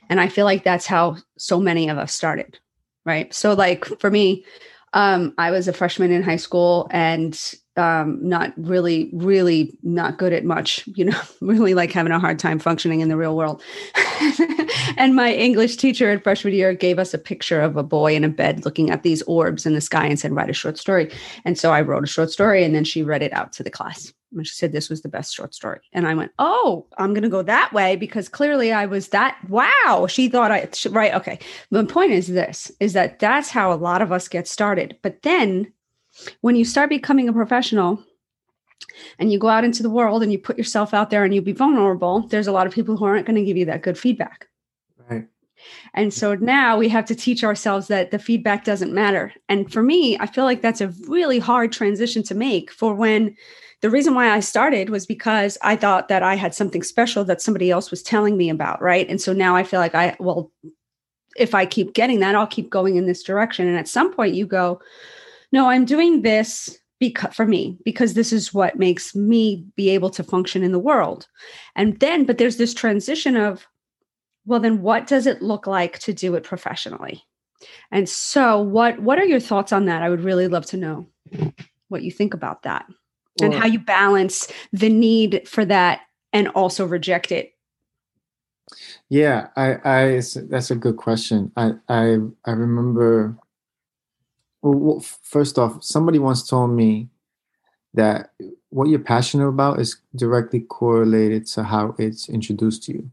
And 0.09 0.19
I 0.19 0.27
feel 0.27 0.45
like 0.45 0.63
that's 0.63 0.87
how 0.87 1.17
so 1.37 1.59
many 1.59 1.89
of 1.89 1.97
us 1.97 2.13
started, 2.13 2.59
right? 3.05 3.33
So, 3.33 3.53
like 3.53 3.85
for 3.99 4.09
me, 4.09 4.45
um, 4.93 5.33
I 5.37 5.51
was 5.51 5.67
a 5.67 5.73
freshman 5.73 6.11
in 6.11 6.23
high 6.23 6.37
school 6.37 6.87
and 6.91 7.39
um, 7.77 8.19
not 8.21 8.53
really, 8.57 9.09
really 9.13 9.77
not 9.83 10.17
good 10.17 10.33
at 10.33 10.43
much, 10.43 10.85
you 10.87 11.05
know, 11.05 11.21
really 11.41 11.73
like 11.73 11.91
having 11.91 12.11
a 12.11 12.19
hard 12.19 12.39
time 12.39 12.59
functioning 12.59 12.99
in 12.99 13.09
the 13.09 13.17
real 13.17 13.37
world. 13.37 13.61
and 14.97 15.15
my 15.15 15.33
English 15.33 15.77
teacher 15.77 16.11
in 16.11 16.19
freshman 16.19 16.53
year 16.53 16.73
gave 16.73 16.99
us 16.99 17.13
a 17.13 17.17
picture 17.17 17.61
of 17.61 17.77
a 17.77 17.83
boy 17.83 18.15
in 18.15 18.23
a 18.23 18.29
bed 18.29 18.65
looking 18.65 18.89
at 18.89 19.03
these 19.03 19.21
orbs 19.23 19.65
in 19.65 19.73
the 19.73 19.81
sky 19.81 20.05
and 20.05 20.19
said, 20.19 20.33
write 20.33 20.49
a 20.49 20.53
short 20.53 20.77
story. 20.77 21.11
And 21.45 21.57
so 21.57 21.71
I 21.71 21.81
wrote 21.81 22.03
a 22.03 22.07
short 22.07 22.31
story 22.31 22.63
and 22.63 22.75
then 22.75 22.83
she 22.83 23.03
read 23.03 23.23
it 23.23 23.33
out 23.33 23.53
to 23.53 23.63
the 23.63 23.71
class. 23.71 24.11
And 24.35 24.45
she 24.45 24.53
said 24.53 24.71
this 24.71 24.89
was 24.89 25.01
the 25.01 25.09
best 25.09 25.33
short 25.33 25.55
story. 25.55 25.79
And 25.93 26.07
I 26.07 26.13
went, 26.13 26.31
oh, 26.39 26.85
I'm 26.97 27.13
going 27.13 27.23
to 27.23 27.29
go 27.29 27.41
that 27.41 27.73
way 27.73 27.95
because 27.95 28.29
clearly 28.29 28.71
I 28.71 28.85
was 28.85 29.09
that. 29.09 29.37
Wow. 29.49 30.07
She 30.09 30.29
thought 30.29 30.51
I, 30.51 30.69
right. 30.89 31.13
Okay. 31.15 31.39
The 31.71 31.85
point 31.85 32.11
is 32.11 32.27
this 32.27 32.71
is 32.79 32.93
that 32.93 33.19
that's 33.19 33.49
how 33.49 33.73
a 33.73 33.75
lot 33.75 34.01
of 34.01 34.11
us 34.11 34.27
get 34.27 34.47
started. 34.47 34.97
But 35.01 35.23
then 35.23 35.71
when 36.41 36.55
you 36.55 36.65
start 36.65 36.89
becoming 36.89 37.27
a 37.27 37.33
professional, 37.33 38.03
and 39.19 39.31
you 39.31 39.37
go 39.37 39.49
out 39.49 39.63
into 39.63 39.83
the 39.83 39.89
world 39.89 40.23
and 40.23 40.31
you 40.31 40.39
put 40.39 40.57
yourself 40.57 40.93
out 40.93 41.09
there 41.09 41.23
and 41.23 41.33
you 41.33 41.41
be 41.41 41.51
vulnerable, 41.51 42.27
there's 42.27 42.47
a 42.47 42.51
lot 42.51 42.65
of 42.65 42.73
people 42.73 42.97
who 42.97 43.05
aren't 43.05 43.25
going 43.25 43.35
to 43.35 43.43
give 43.43 43.57
you 43.57 43.65
that 43.65 43.83
good 43.83 43.97
feedback. 43.97 44.47
And 45.93 46.13
so 46.13 46.35
now 46.35 46.77
we 46.77 46.89
have 46.89 47.05
to 47.05 47.15
teach 47.15 47.43
ourselves 47.43 47.87
that 47.87 48.11
the 48.11 48.19
feedback 48.19 48.63
doesn't 48.63 48.93
matter. 48.93 49.33
And 49.47 49.71
for 49.71 49.83
me, 49.83 50.17
I 50.19 50.25
feel 50.25 50.45
like 50.45 50.61
that's 50.61 50.81
a 50.81 50.93
really 51.07 51.39
hard 51.39 51.71
transition 51.71 52.23
to 52.23 52.35
make 52.35 52.71
for 52.71 52.93
when 52.93 53.35
the 53.81 53.89
reason 53.89 54.13
why 54.13 54.29
I 54.29 54.41
started 54.41 54.89
was 54.89 55.05
because 55.05 55.57
I 55.61 55.75
thought 55.75 56.09
that 56.09 56.23
I 56.23 56.35
had 56.35 56.53
something 56.53 56.83
special 56.83 57.23
that 57.25 57.41
somebody 57.41 57.71
else 57.71 57.91
was 57.91 58.03
telling 58.03 58.37
me 58.37 58.49
about. 58.49 58.81
Right. 58.81 59.09
And 59.09 59.21
so 59.21 59.33
now 59.33 59.55
I 59.55 59.63
feel 59.63 59.79
like 59.79 59.95
I, 59.95 60.15
well, 60.19 60.51
if 61.37 61.55
I 61.55 61.65
keep 61.65 61.93
getting 61.93 62.19
that, 62.19 62.35
I'll 62.35 62.47
keep 62.47 62.69
going 62.69 62.97
in 62.97 63.05
this 63.05 63.23
direction. 63.23 63.67
And 63.67 63.77
at 63.77 63.87
some 63.87 64.13
point 64.13 64.35
you 64.35 64.45
go, 64.45 64.81
no, 65.51 65.69
I'm 65.69 65.85
doing 65.85 66.21
this 66.21 66.77
because 66.99 67.33
for 67.33 67.45
me 67.45 67.77
because 67.85 68.13
this 68.13 68.33
is 68.33 68.53
what 68.53 68.77
makes 68.77 69.15
me 69.15 69.65
be 69.75 69.89
able 69.89 70.09
to 70.09 70.23
function 70.23 70.63
in 70.63 70.71
the 70.71 70.79
world 70.79 71.27
and 71.75 71.99
then 71.99 72.25
but 72.25 72.37
there's 72.37 72.57
this 72.57 72.73
transition 72.73 73.35
of 73.37 73.65
well 74.45 74.59
then 74.59 74.81
what 74.81 75.07
does 75.07 75.27
it 75.27 75.41
look 75.41 75.67
like 75.67 75.99
to 75.99 76.13
do 76.13 76.35
it 76.35 76.43
professionally? 76.43 77.23
And 77.91 78.07
so 78.07 78.61
what 78.61 78.99
what 78.99 79.19
are 79.19 79.25
your 79.25 79.39
thoughts 79.39 79.71
on 79.71 79.85
that? 79.85 80.01
I 80.01 80.09
would 80.09 80.23
really 80.23 80.47
love 80.47 80.65
to 80.67 80.77
know 80.77 81.07
what 81.89 82.03
you 82.03 82.11
think 82.11 82.33
about 82.33 82.63
that 82.63 82.85
and 83.41 83.53
how 83.53 83.65
you 83.65 83.79
balance 83.79 84.51
the 84.73 84.89
need 84.89 85.47
for 85.47 85.63
that 85.65 86.01
and 86.33 86.47
also 86.49 86.85
reject 86.85 87.31
it. 87.31 87.53
Yeah 89.09 89.47
i 89.55 89.77
i 89.83 90.21
that's 90.49 90.71
a 90.71 90.75
good 90.75 90.97
question. 90.97 91.51
I 91.55 91.71
i 91.89 92.17
i 92.45 92.51
remember 92.51 93.37
well, 94.61 94.99
first 95.23 95.57
off, 95.57 95.83
somebody 95.83 96.19
once 96.19 96.47
told 96.47 96.71
me 96.71 97.09
that 97.93 98.31
what 98.69 98.89
you're 98.89 98.99
passionate 98.99 99.47
about 99.47 99.79
is 99.79 100.01
directly 100.15 100.61
correlated 100.61 101.47
to 101.47 101.63
how 101.63 101.95
it's 101.97 102.29
introduced 102.29 102.83
to 102.83 102.93
you. 102.93 103.11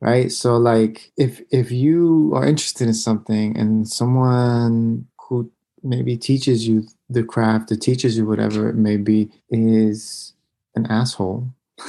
Right? 0.00 0.30
So 0.30 0.56
like 0.56 1.10
if 1.16 1.40
if 1.50 1.70
you 1.70 2.32
are 2.34 2.46
interested 2.46 2.86
in 2.86 2.94
something 2.94 3.56
and 3.56 3.88
someone 3.88 5.06
who 5.18 5.50
maybe 5.82 6.16
teaches 6.16 6.68
you 6.68 6.86
the 7.08 7.22
craft 7.22 7.72
or 7.72 7.76
teaches 7.76 8.16
you 8.18 8.26
whatever 8.26 8.68
it 8.68 8.76
may 8.76 8.96
be 8.96 9.30
is 9.50 10.34
an 10.74 10.86
asshole. 10.86 11.48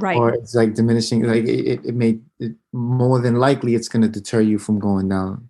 Right. 0.00 0.16
or 0.16 0.30
it's 0.30 0.54
like 0.54 0.74
diminishing 0.74 1.24
like 1.24 1.42
it, 1.42 1.84
it 1.84 1.92
may 1.96 2.20
it, 2.38 2.54
more 2.72 3.18
than 3.18 3.34
likely 3.34 3.74
it's 3.74 3.88
going 3.88 4.02
to 4.02 4.08
deter 4.08 4.40
you 4.40 4.56
from 4.56 4.78
going 4.78 5.08
down 5.08 5.48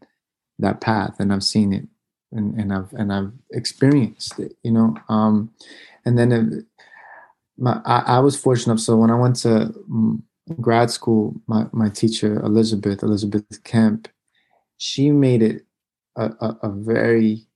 that 0.59 0.81
path 0.81 1.21
and 1.21 1.35
i've 1.35 1.45
seen 1.45 1.75
it 1.75 1.87
and, 2.33 2.55
and 2.59 2.73
I've 2.73 2.93
and 2.93 3.13
I've 3.13 3.33
experienced 3.53 4.39
it, 4.39 4.57
you 4.63 4.71
know. 4.71 4.97
Um, 5.09 5.51
and 6.05 6.19
then 6.19 6.33
it, 6.33 6.65
my, 7.57 7.81
I, 7.85 8.17
I, 8.17 8.19
was 8.21 8.39
fortunate. 8.39 8.79
So 8.79 8.97
when 8.97 9.11
I 9.11 9.19
went 9.19 9.37
to 9.37 9.75
mm, 9.91 10.23
grad 10.61 10.91
school, 10.91 11.41
my 11.47 11.67
my 11.73 11.89
teacher 11.89 12.41
Elizabeth 12.45 13.03
Elizabeth 13.03 13.63
Kemp, 13.65 14.09
she 14.77 15.11
made 15.11 15.43
it 15.43 15.65
a, 16.17 16.27
a, 16.41 16.59
a 16.63 16.71
very 16.71 17.47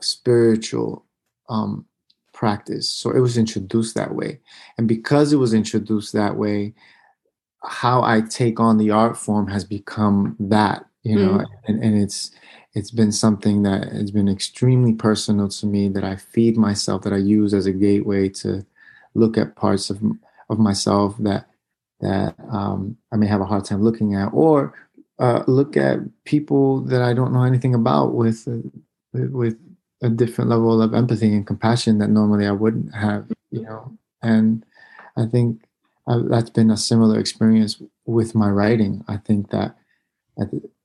spiritual 0.00 1.04
um, 1.48 1.86
practice. 2.32 2.88
So 2.88 3.10
it 3.10 3.20
was 3.20 3.38
introduced 3.38 3.94
that 3.94 4.14
way, 4.14 4.40
and 4.78 4.88
because 4.88 5.32
it 5.32 5.36
was 5.36 5.54
introduced 5.54 6.12
that 6.12 6.36
way, 6.36 6.74
how 7.62 8.02
I 8.02 8.20
take 8.22 8.60
on 8.60 8.78
the 8.78 8.90
art 8.90 9.16
form 9.16 9.48
has 9.48 9.64
become 9.64 10.36
that, 10.40 10.84
you 11.02 11.16
know, 11.16 11.38
mm. 11.38 11.46
and, 11.66 11.82
and 11.82 12.02
it's 12.02 12.30
it's 12.74 12.90
been 12.90 13.12
something 13.12 13.62
that 13.62 13.92
has 13.92 14.10
been 14.10 14.28
extremely 14.28 14.92
personal 14.92 15.48
to 15.48 15.66
me 15.66 15.88
that 15.88 16.04
I 16.04 16.16
feed 16.16 16.56
myself, 16.56 17.02
that 17.02 17.12
I 17.12 17.18
use 17.18 17.54
as 17.54 17.66
a 17.66 17.72
gateway 17.72 18.28
to 18.30 18.66
look 19.14 19.38
at 19.38 19.56
parts 19.56 19.90
of 19.90 20.02
of 20.50 20.58
myself 20.58 21.16
that 21.18 21.48
that 22.00 22.34
um, 22.50 22.96
I 23.12 23.16
may 23.16 23.26
have 23.26 23.40
a 23.40 23.46
hard 23.46 23.64
time 23.64 23.82
looking 23.82 24.14
at, 24.14 24.28
or 24.32 24.74
uh, 25.18 25.44
look 25.46 25.76
at 25.76 25.98
people 26.24 26.80
that 26.82 27.02
I 27.02 27.14
don't 27.14 27.32
know 27.32 27.44
anything 27.44 27.74
about 27.74 28.14
with 28.14 28.46
uh, 28.48 28.68
with 29.12 29.56
a 30.02 30.08
different 30.10 30.50
level 30.50 30.82
of 30.82 30.92
empathy 30.92 31.32
and 31.32 31.46
compassion 31.46 31.98
that 31.98 32.10
normally 32.10 32.46
I 32.46 32.52
wouldn't 32.52 32.94
have, 32.94 33.30
you 33.50 33.60
mm-hmm. 33.60 33.70
know. 33.70 33.98
And 34.22 34.64
I 35.16 35.26
think 35.26 35.62
I, 36.08 36.18
that's 36.28 36.50
been 36.50 36.70
a 36.70 36.76
similar 36.76 37.18
experience 37.18 37.80
with 38.06 38.34
my 38.34 38.50
writing. 38.50 39.04
I 39.08 39.16
think 39.16 39.50
that 39.50 39.76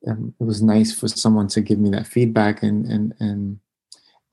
um, 0.07 0.33
it 0.39 0.43
was 0.43 0.61
nice 0.61 0.97
for 0.97 1.07
someone 1.07 1.47
to 1.49 1.61
give 1.61 1.79
me 1.79 1.89
that 1.89 2.07
feedback, 2.07 2.63
and 2.63 2.85
and 2.85 3.13
and 3.19 3.59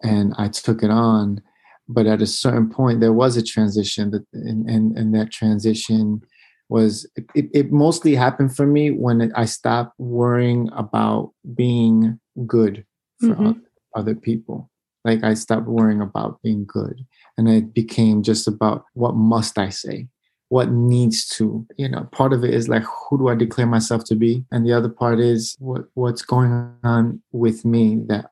and 0.02 0.34
I 0.38 0.48
took 0.48 0.82
it 0.82 0.90
on. 0.90 1.42
But 1.88 2.06
at 2.06 2.20
a 2.20 2.26
certain 2.26 2.68
point, 2.68 3.00
there 3.00 3.12
was 3.12 3.36
a 3.36 3.42
transition, 3.42 4.10
that 4.10 4.26
and 4.32 4.68
and, 4.68 4.96
and 4.96 5.14
that 5.14 5.32
transition 5.32 6.22
was 6.68 7.06
it, 7.34 7.48
it 7.52 7.72
mostly 7.72 8.14
happened 8.14 8.56
for 8.56 8.66
me 8.66 8.90
when 8.90 9.32
I 9.34 9.44
stopped 9.44 9.98
worrying 9.98 10.68
about 10.74 11.32
being 11.54 12.18
good 12.46 12.84
for 13.20 13.28
mm-hmm. 13.28 13.46
other, 13.46 13.60
other 13.94 14.14
people. 14.14 14.70
Like 15.04 15.22
I 15.22 15.34
stopped 15.34 15.66
worrying 15.66 16.00
about 16.00 16.42
being 16.42 16.64
good, 16.66 17.04
and 17.38 17.48
it 17.48 17.72
became 17.72 18.22
just 18.22 18.48
about 18.48 18.84
what 18.94 19.14
must 19.14 19.58
I 19.58 19.68
say 19.68 20.08
what 20.48 20.70
needs 20.70 21.26
to 21.26 21.66
you 21.76 21.88
know 21.88 22.08
part 22.12 22.32
of 22.32 22.44
it 22.44 22.54
is 22.54 22.68
like 22.68 22.82
who 22.84 23.18
do 23.18 23.28
i 23.28 23.34
declare 23.34 23.66
myself 23.66 24.04
to 24.04 24.14
be 24.14 24.44
and 24.50 24.64
the 24.64 24.72
other 24.72 24.88
part 24.88 25.18
is 25.18 25.56
what 25.58 25.82
what's 25.94 26.22
going 26.22 26.72
on 26.84 27.20
with 27.32 27.64
me 27.64 28.00
that 28.06 28.26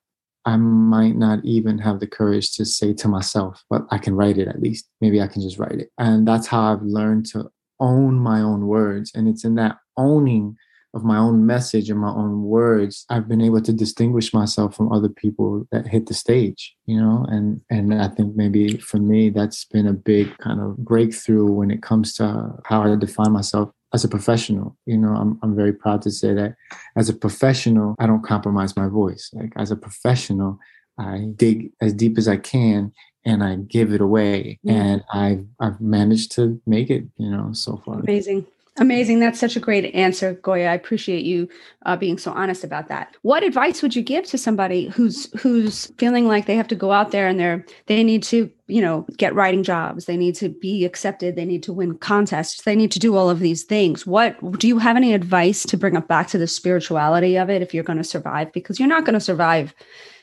i 0.44 0.56
might 0.56 1.16
not 1.16 1.44
even 1.44 1.78
have 1.78 2.00
the 2.00 2.06
courage 2.06 2.52
to 2.52 2.64
say 2.64 2.92
to 2.92 3.08
myself 3.08 3.64
but 3.68 3.82
i 3.90 3.98
can 3.98 4.14
write 4.14 4.38
it 4.38 4.48
at 4.48 4.60
least 4.60 4.88
maybe 5.00 5.20
i 5.20 5.26
can 5.26 5.42
just 5.42 5.58
write 5.58 5.80
it 5.80 5.90
and 5.98 6.26
that's 6.26 6.46
how 6.46 6.72
i've 6.72 6.82
learned 6.82 7.26
to 7.26 7.50
own 7.80 8.18
my 8.18 8.40
own 8.40 8.66
words. 8.66 9.12
And 9.14 9.28
it's 9.28 9.44
in 9.44 9.54
that 9.56 9.78
owning 9.96 10.56
of 10.94 11.02
my 11.02 11.18
own 11.18 11.44
message 11.44 11.90
and 11.90 11.98
my 11.98 12.10
own 12.10 12.44
words 12.44 13.04
i've 13.10 13.28
been 13.28 13.40
able 13.40 13.60
to 13.60 13.72
distinguish 13.72 14.32
myself 14.32 14.76
from 14.76 14.92
other 14.92 15.08
people 15.08 15.66
that 15.72 15.88
hit 15.88 16.06
the 16.06 16.14
stage 16.14 16.74
you 16.86 16.98
know? 17.00 17.26
And 17.28 17.60
and 17.68 17.92
i 18.00 18.08
think 18.08 18.36
maybe 18.36 18.76
for 18.78 18.98
me 18.98 19.28
that's 19.28 19.64
been 19.64 19.88
a 19.88 19.92
big 19.92 20.36
kind 20.38 20.60
of 20.60 20.76
breakthrough 20.78 21.50
when 21.50 21.70
it 21.70 21.82
comes 21.82 22.14
to 22.14 22.52
how 22.64 22.82
i 22.82 22.96
define 22.96 23.32
myself 23.32 23.70
as 23.92 24.04
a 24.04 24.08
professional 24.08 24.76
you 24.86 24.96
know? 24.96 25.14
I'm, 25.14 25.38
I'm 25.42 25.56
very 25.56 25.72
proud 25.72 26.00
to 26.02 26.10
say 26.10 26.32
that 26.34 26.54
as 26.96 27.08
a 27.08 27.14
professional 27.14 27.96
i 27.98 28.06
don't 28.06 28.24
compromise 28.24 28.76
my 28.76 28.88
voice. 28.88 29.30
Like 29.32 29.52
as 29.56 29.70
a 29.72 29.76
professional 29.76 30.58
i 30.98 31.26
dig 31.36 31.72
as 31.80 31.92
deep 31.92 32.18
as 32.18 32.28
i 32.28 32.36
can 32.36 32.92
and 33.24 33.42
I 33.42 33.56
give 33.56 33.92
it 33.92 34.00
away. 34.00 34.58
Mm. 34.66 34.72
And 34.72 35.04
I've 35.12 35.46
I've 35.60 35.80
managed 35.80 36.32
to 36.32 36.60
make 36.66 36.90
it, 36.90 37.04
you 37.16 37.30
know, 37.30 37.52
so 37.52 37.80
far. 37.84 38.00
Amazing. 38.00 38.46
Amazing. 38.76 39.20
That's 39.20 39.38
such 39.38 39.54
a 39.54 39.60
great 39.60 39.94
answer, 39.94 40.34
Goya. 40.34 40.66
I 40.66 40.74
appreciate 40.74 41.24
you 41.24 41.48
uh, 41.86 41.96
being 41.96 42.18
so 42.18 42.32
honest 42.32 42.64
about 42.64 42.88
that. 42.88 43.14
What 43.22 43.44
advice 43.44 43.82
would 43.82 43.94
you 43.94 44.02
give 44.02 44.24
to 44.26 44.36
somebody 44.36 44.88
who's 44.88 45.32
who's 45.40 45.86
feeling 45.96 46.26
like 46.26 46.46
they 46.46 46.56
have 46.56 46.66
to 46.68 46.74
go 46.74 46.90
out 46.90 47.12
there 47.12 47.28
and 47.28 47.38
they're 47.38 47.64
they 47.86 48.02
need 48.02 48.24
to 48.24 48.50
you 48.66 48.82
know 48.82 49.06
get 49.16 49.32
writing 49.32 49.62
jobs, 49.62 50.06
they 50.06 50.16
need 50.16 50.34
to 50.36 50.48
be 50.48 50.84
accepted, 50.84 51.36
they 51.36 51.44
need 51.44 51.62
to 51.62 51.72
win 51.72 51.96
contests, 51.98 52.62
they 52.62 52.74
need 52.74 52.90
to 52.90 52.98
do 52.98 53.14
all 53.14 53.30
of 53.30 53.38
these 53.38 53.62
things. 53.62 54.08
What 54.08 54.58
do 54.58 54.66
you 54.66 54.80
have 54.80 54.96
any 54.96 55.14
advice 55.14 55.62
to 55.66 55.76
bring 55.76 55.96
up 55.96 56.08
back 56.08 56.26
to 56.28 56.38
the 56.38 56.48
spirituality 56.48 57.36
of 57.36 57.48
it 57.50 57.62
if 57.62 57.72
you're 57.72 57.84
going 57.84 57.98
to 57.98 58.04
survive? 58.04 58.52
Because 58.52 58.80
you're 58.80 58.88
not 58.88 59.04
going 59.04 59.14
to 59.14 59.20
survive 59.20 59.72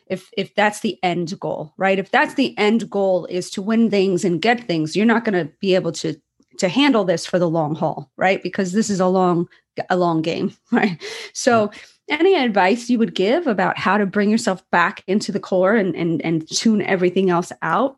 if 0.07 0.29
if 0.37 0.53
that's 0.55 0.81
the 0.81 0.97
end 1.03 1.39
goal, 1.39 1.73
right? 1.77 1.99
If 1.99 2.11
that's 2.11 2.35
the 2.35 2.57
end 2.57 2.89
goal 2.89 3.25
is 3.25 3.49
to 3.51 3.61
win 3.61 3.89
things 3.89 4.25
and 4.25 4.41
get 4.41 4.67
things, 4.67 4.95
you're 4.95 5.05
not 5.05 5.25
going 5.25 5.47
to 5.47 5.51
be 5.59 5.75
able 5.75 5.91
to 5.93 6.19
to 6.57 6.67
handle 6.67 7.03
this 7.03 7.25
for 7.25 7.39
the 7.39 7.49
long 7.49 7.75
haul, 7.75 8.11
right? 8.17 8.43
Because 8.43 8.73
this 8.73 8.89
is 8.89 8.99
a 8.99 9.07
long 9.07 9.47
a 9.89 9.97
long 9.97 10.21
game, 10.21 10.53
right? 10.71 11.01
So 11.33 11.67
mm. 11.67 11.79
any 12.09 12.35
advice 12.35 12.89
you 12.89 12.99
would 12.99 13.15
give 13.15 13.47
about 13.47 13.77
how 13.77 13.97
to 13.97 14.05
bring 14.05 14.29
yourself 14.29 14.63
back 14.71 15.03
into 15.07 15.31
the 15.31 15.39
core 15.39 15.75
and 15.75 15.95
and 15.95 16.21
and 16.23 16.47
tune 16.49 16.81
everything 16.81 17.29
else 17.29 17.51
out? 17.61 17.97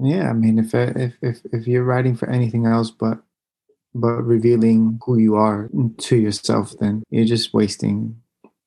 Yeah, 0.00 0.28
I 0.28 0.32
mean 0.32 0.58
if 0.58 0.74
if 0.74 1.14
if 1.22 1.40
if 1.52 1.66
you're 1.66 1.84
writing 1.84 2.16
for 2.16 2.28
anything 2.28 2.66
else 2.66 2.90
but 2.90 3.22
but 3.94 4.22
revealing 4.22 5.00
who 5.04 5.18
you 5.18 5.36
are 5.36 5.70
to 5.98 6.16
yourself, 6.16 6.74
then 6.80 7.04
you're 7.10 7.24
just 7.24 7.54
wasting 7.54 8.20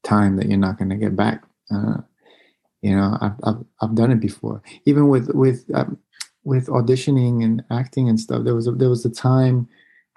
time 0.03 0.37
that 0.37 0.47
you're 0.47 0.57
not 0.57 0.77
going 0.77 0.89
to 0.89 0.95
get 0.95 1.15
back. 1.15 1.43
Uh, 1.73 1.97
you 2.81 2.95
know, 2.95 3.17
I've, 3.21 3.33
I've, 3.43 3.65
I've 3.81 3.95
done 3.95 4.11
it 4.11 4.19
before. 4.19 4.61
Even 4.85 5.07
with 5.09 5.29
with 5.33 5.65
um, 5.73 5.97
with 6.43 6.67
auditioning 6.67 7.43
and 7.43 7.63
acting 7.71 8.07
and 8.07 8.19
stuff, 8.19 8.43
there 8.43 8.55
was 8.55 8.67
a, 8.67 8.71
there 8.71 8.89
was 8.89 9.03
a 9.05 9.09
time, 9.09 9.67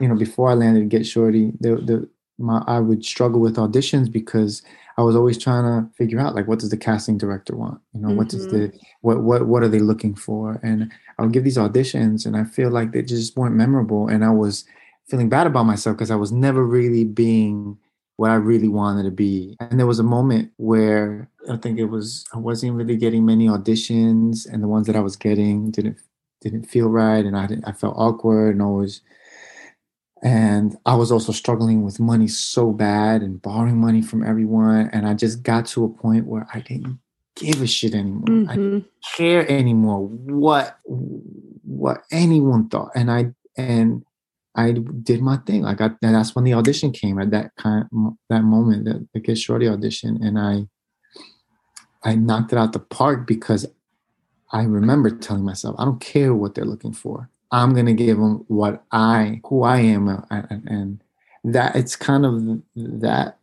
you 0.00 0.08
know, 0.08 0.14
before 0.14 0.50
I 0.50 0.54
landed 0.54 0.88
Get 0.88 1.06
Shorty, 1.06 1.52
the 1.60 1.76
the 1.76 2.08
my 2.38 2.62
I 2.66 2.78
would 2.78 3.04
struggle 3.04 3.40
with 3.40 3.56
auditions 3.56 4.10
because 4.10 4.62
I 4.96 5.02
was 5.02 5.16
always 5.16 5.38
trying 5.38 5.64
to 5.64 5.90
figure 5.96 6.20
out 6.20 6.34
like 6.34 6.46
what 6.46 6.58
does 6.58 6.70
the 6.70 6.76
casting 6.76 7.18
director 7.18 7.56
want, 7.56 7.80
you 7.94 8.00
know, 8.00 8.08
mm-hmm. 8.08 8.18
what 8.18 8.28
does 8.28 8.48
the 8.48 8.68
mm-hmm. 8.68 8.76
what 9.00 9.22
what 9.22 9.46
what 9.46 9.62
are 9.62 9.68
they 9.68 9.78
looking 9.78 10.14
for, 10.14 10.60
and 10.62 10.92
I 11.18 11.22
would 11.22 11.32
give 11.32 11.44
these 11.44 11.58
auditions 11.58 12.26
and 12.26 12.36
I 12.36 12.44
feel 12.44 12.70
like 12.70 12.92
they 12.92 13.02
just 13.02 13.36
weren't 13.36 13.56
memorable, 13.56 14.08
and 14.08 14.24
I 14.24 14.30
was 14.30 14.64
feeling 15.08 15.28
bad 15.28 15.46
about 15.46 15.64
myself 15.64 15.96
because 15.96 16.10
I 16.10 16.16
was 16.16 16.30
never 16.30 16.64
really 16.64 17.04
being 17.04 17.78
what 18.20 18.30
I 18.30 18.34
really 18.34 18.68
wanted 18.68 19.04
to 19.04 19.10
be. 19.10 19.56
And 19.60 19.80
there 19.80 19.86
was 19.86 19.98
a 19.98 20.02
moment 20.02 20.52
where 20.58 21.30
I 21.48 21.56
think 21.56 21.78
it 21.78 21.86
was 21.86 22.26
I 22.34 22.36
wasn't 22.36 22.74
really 22.74 22.98
getting 22.98 23.24
many 23.24 23.46
auditions, 23.46 24.46
and 24.46 24.62
the 24.62 24.68
ones 24.68 24.86
that 24.88 24.94
I 24.94 25.00
was 25.00 25.16
getting 25.16 25.70
didn't 25.70 25.98
didn't 26.42 26.64
feel 26.64 26.88
right 26.88 27.24
and 27.24 27.34
I, 27.34 27.46
didn't 27.46 27.66
I 27.66 27.72
felt 27.72 27.96
awkward 27.96 28.50
and 28.50 28.62
always 28.62 29.00
and 30.22 30.76
I 30.84 30.96
was 30.96 31.10
also 31.10 31.32
struggling 31.32 31.82
with 31.82 31.98
money 31.98 32.28
so 32.28 32.72
bad 32.72 33.22
and 33.22 33.40
borrowing 33.40 33.78
money 33.78 34.02
from 34.02 34.22
everyone. 34.22 34.90
And 34.92 35.06
I 35.06 35.14
just 35.14 35.42
got 35.42 35.64
to 35.68 35.84
a 35.84 35.88
point 35.88 36.26
where 36.26 36.46
I 36.52 36.60
didn't 36.60 36.98
give 37.36 37.62
a 37.62 37.66
shit 37.66 37.94
anymore. 37.94 38.28
Mm-hmm. 38.28 38.50
I 38.50 38.54
didn't 38.56 38.86
care 39.16 39.50
anymore 39.50 40.06
what 40.06 40.78
what 40.84 42.02
anyone 42.10 42.68
thought. 42.68 42.90
And 42.94 43.10
I 43.10 43.32
and 43.56 44.04
I 44.56 44.72
did 44.72 45.22
my 45.22 45.36
thing. 45.38 45.62
Like 45.62 45.80
I, 45.80 45.90
that's 46.00 46.34
when 46.34 46.44
the 46.44 46.54
audition 46.54 46.90
came 46.92 47.20
at 47.20 47.30
that 47.30 47.52
kind 47.56 47.86
that 48.28 48.42
moment, 48.42 48.84
that 48.84 49.06
the 49.14 49.20
Get 49.20 49.38
Shorty 49.38 49.68
audition, 49.68 50.18
and 50.22 50.38
I 50.38 50.66
I 52.02 52.14
knocked 52.14 52.52
it 52.52 52.58
out 52.58 52.72
the 52.72 52.80
park 52.80 53.26
because 53.26 53.66
I 54.52 54.62
remember 54.62 55.10
telling 55.10 55.44
myself, 55.44 55.76
I 55.78 55.84
don't 55.84 56.00
care 56.00 56.34
what 56.34 56.54
they're 56.54 56.64
looking 56.64 56.92
for. 56.92 57.30
I'm 57.52 57.74
gonna 57.74 57.94
give 57.94 58.16
them 58.16 58.44
what 58.48 58.84
I, 58.90 59.40
who 59.44 59.62
I 59.62 59.78
am, 59.78 60.08
uh, 60.08 60.22
and, 60.30 60.68
and 60.68 61.04
that 61.44 61.76
it's 61.76 61.96
kind 61.96 62.26
of 62.26 62.62
that 62.76 63.38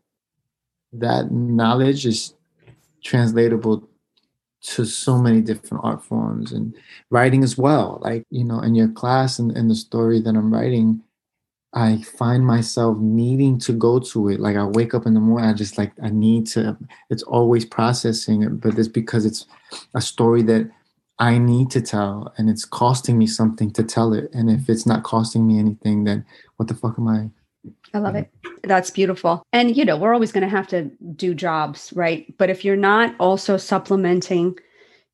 that 0.93 1.31
knowledge 1.31 2.05
is 2.05 2.33
translatable 3.03 3.87
to 4.75 4.85
so 4.85 5.17
many 5.17 5.41
different 5.41 5.83
art 5.83 6.03
forms 6.03 6.51
and 6.51 6.75
writing 7.09 7.43
as 7.43 7.57
well. 7.57 7.99
Like 8.01 8.25
you 8.29 8.43
know, 8.43 8.59
in 8.59 8.75
your 8.75 8.89
class 8.89 9.39
and 9.39 9.55
in 9.55 9.67
the 9.67 9.75
story 9.75 10.19
that 10.21 10.35
I'm 10.35 10.53
writing, 10.53 11.01
I 11.73 12.01
find 12.17 12.45
myself 12.45 12.97
needing 12.97 13.59
to 13.59 13.73
go 13.73 13.99
to 13.99 14.29
it. 14.29 14.39
Like 14.39 14.57
I 14.57 14.65
wake 14.65 14.93
up 14.93 15.05
in 15.05 15.13
the 15.13 15.19
morning, 15.19 15.49
I 15.49 15.53
just 15.53 15.77
like 15.77 15.93
I 16.03 16.09
need 16.09 16.47
to. 16.47 16.77
It's 17.09 17.23
always 17.23 17.65
processing 17.65 18.43
it, 18.43 18.59
but 18.61 18.77
it's 18.77 18.87
because 18.87 19.25
it's 19.25 19.45
a 19.95 20.01
story 20.01 20.41
that 20.43 20.69
I 21.19 21.37
need 21.37 21.71
to 21.71 21.81
tell 21.81 22.33
and 22.37 22.49
it's 22.49 22.65
costing 22.65 23.17
me 23.17 23.27
something 23.27 23.71
to 23.71 23.83
tell 23.83 24.13
it. 24.13 24.29
And 24.33 24.49
if 24.49 24.69
it's 24.69 24.85
not 24.85 25.03
costing 25.03 25.47
me 25.47 25.59
anything, 25.59 26.03
then 26.03 26.25
what 26.57 26.67
the 26.67 26.75
fuck 26.75 26.99
am 26.99 27.07
I? 27.07 27.29
I 27.93 27.99
love 27.99 28.15
it. 28.15 28.29
That's 28.63 28.89
beautiful. 28.89 29.43
And, 29.53 29.75
you 29.75 29.85
know, 29.85 29.97
we're 29.97 30.13
always 30.13 30.31
going 30.31 30.43
to 30.43 30.55
have 30.55 30.67
to 30.67 30.91
do 31.15 31.33
jobs, 31.33 31.93
right? 31.95 32.33
But 32.37 32.49
if 32.49 32.65
you're 32.65 32.75
not 32.75 33.15
also 33.19 33.57
supplementing 33.57 34.57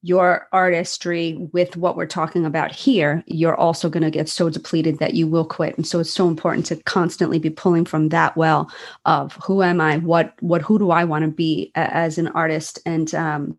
your 0.05 0.49
artistry 0.51 1.47
with 1.53 1.77
what 1.77 1.95
we're 1.95 2.05
talking 2.05 2.45
about 2.45 2.73
here, 2.73 3.23
you're 3.25 3.55
also 3.55 3.89
going 3.89 4.03
to 4.03 4.11
get 4.11 4.27
so 4.27 4.49
depleted 4.49 4.99
that 4.99 5.13
you 5.13 5.27
will 5.27 5.45
quit. 5.45 5.77
And 5.77 5.87
so 5.87 5.99
it's 5.99 6.11
so 6.11 6.27
important 6.27 6.65
to 6.65 6.75
constantly 6.83 7.39
be 7.39 7.49
pulling 7.49 7.85
from 7.85 8.09
that 8.09 8.35
well 8.35 8.69
of 9.05 9.37
who 9.45 9.63
am 9.63 9.79
I? 9.79 9.99
What, 9.99 10.33
what, 10.41 10.61
who 10.61 10.77
do 10.77 10.91
I 10.91 11.05
want 11.05 11.23
to 11.23 11.31
be 11.31 11.71
as 11.75 12.17
an 12.17 12.27
artist? 12.29 12.79
And, 12.85 13.13
um, 13.15 13.57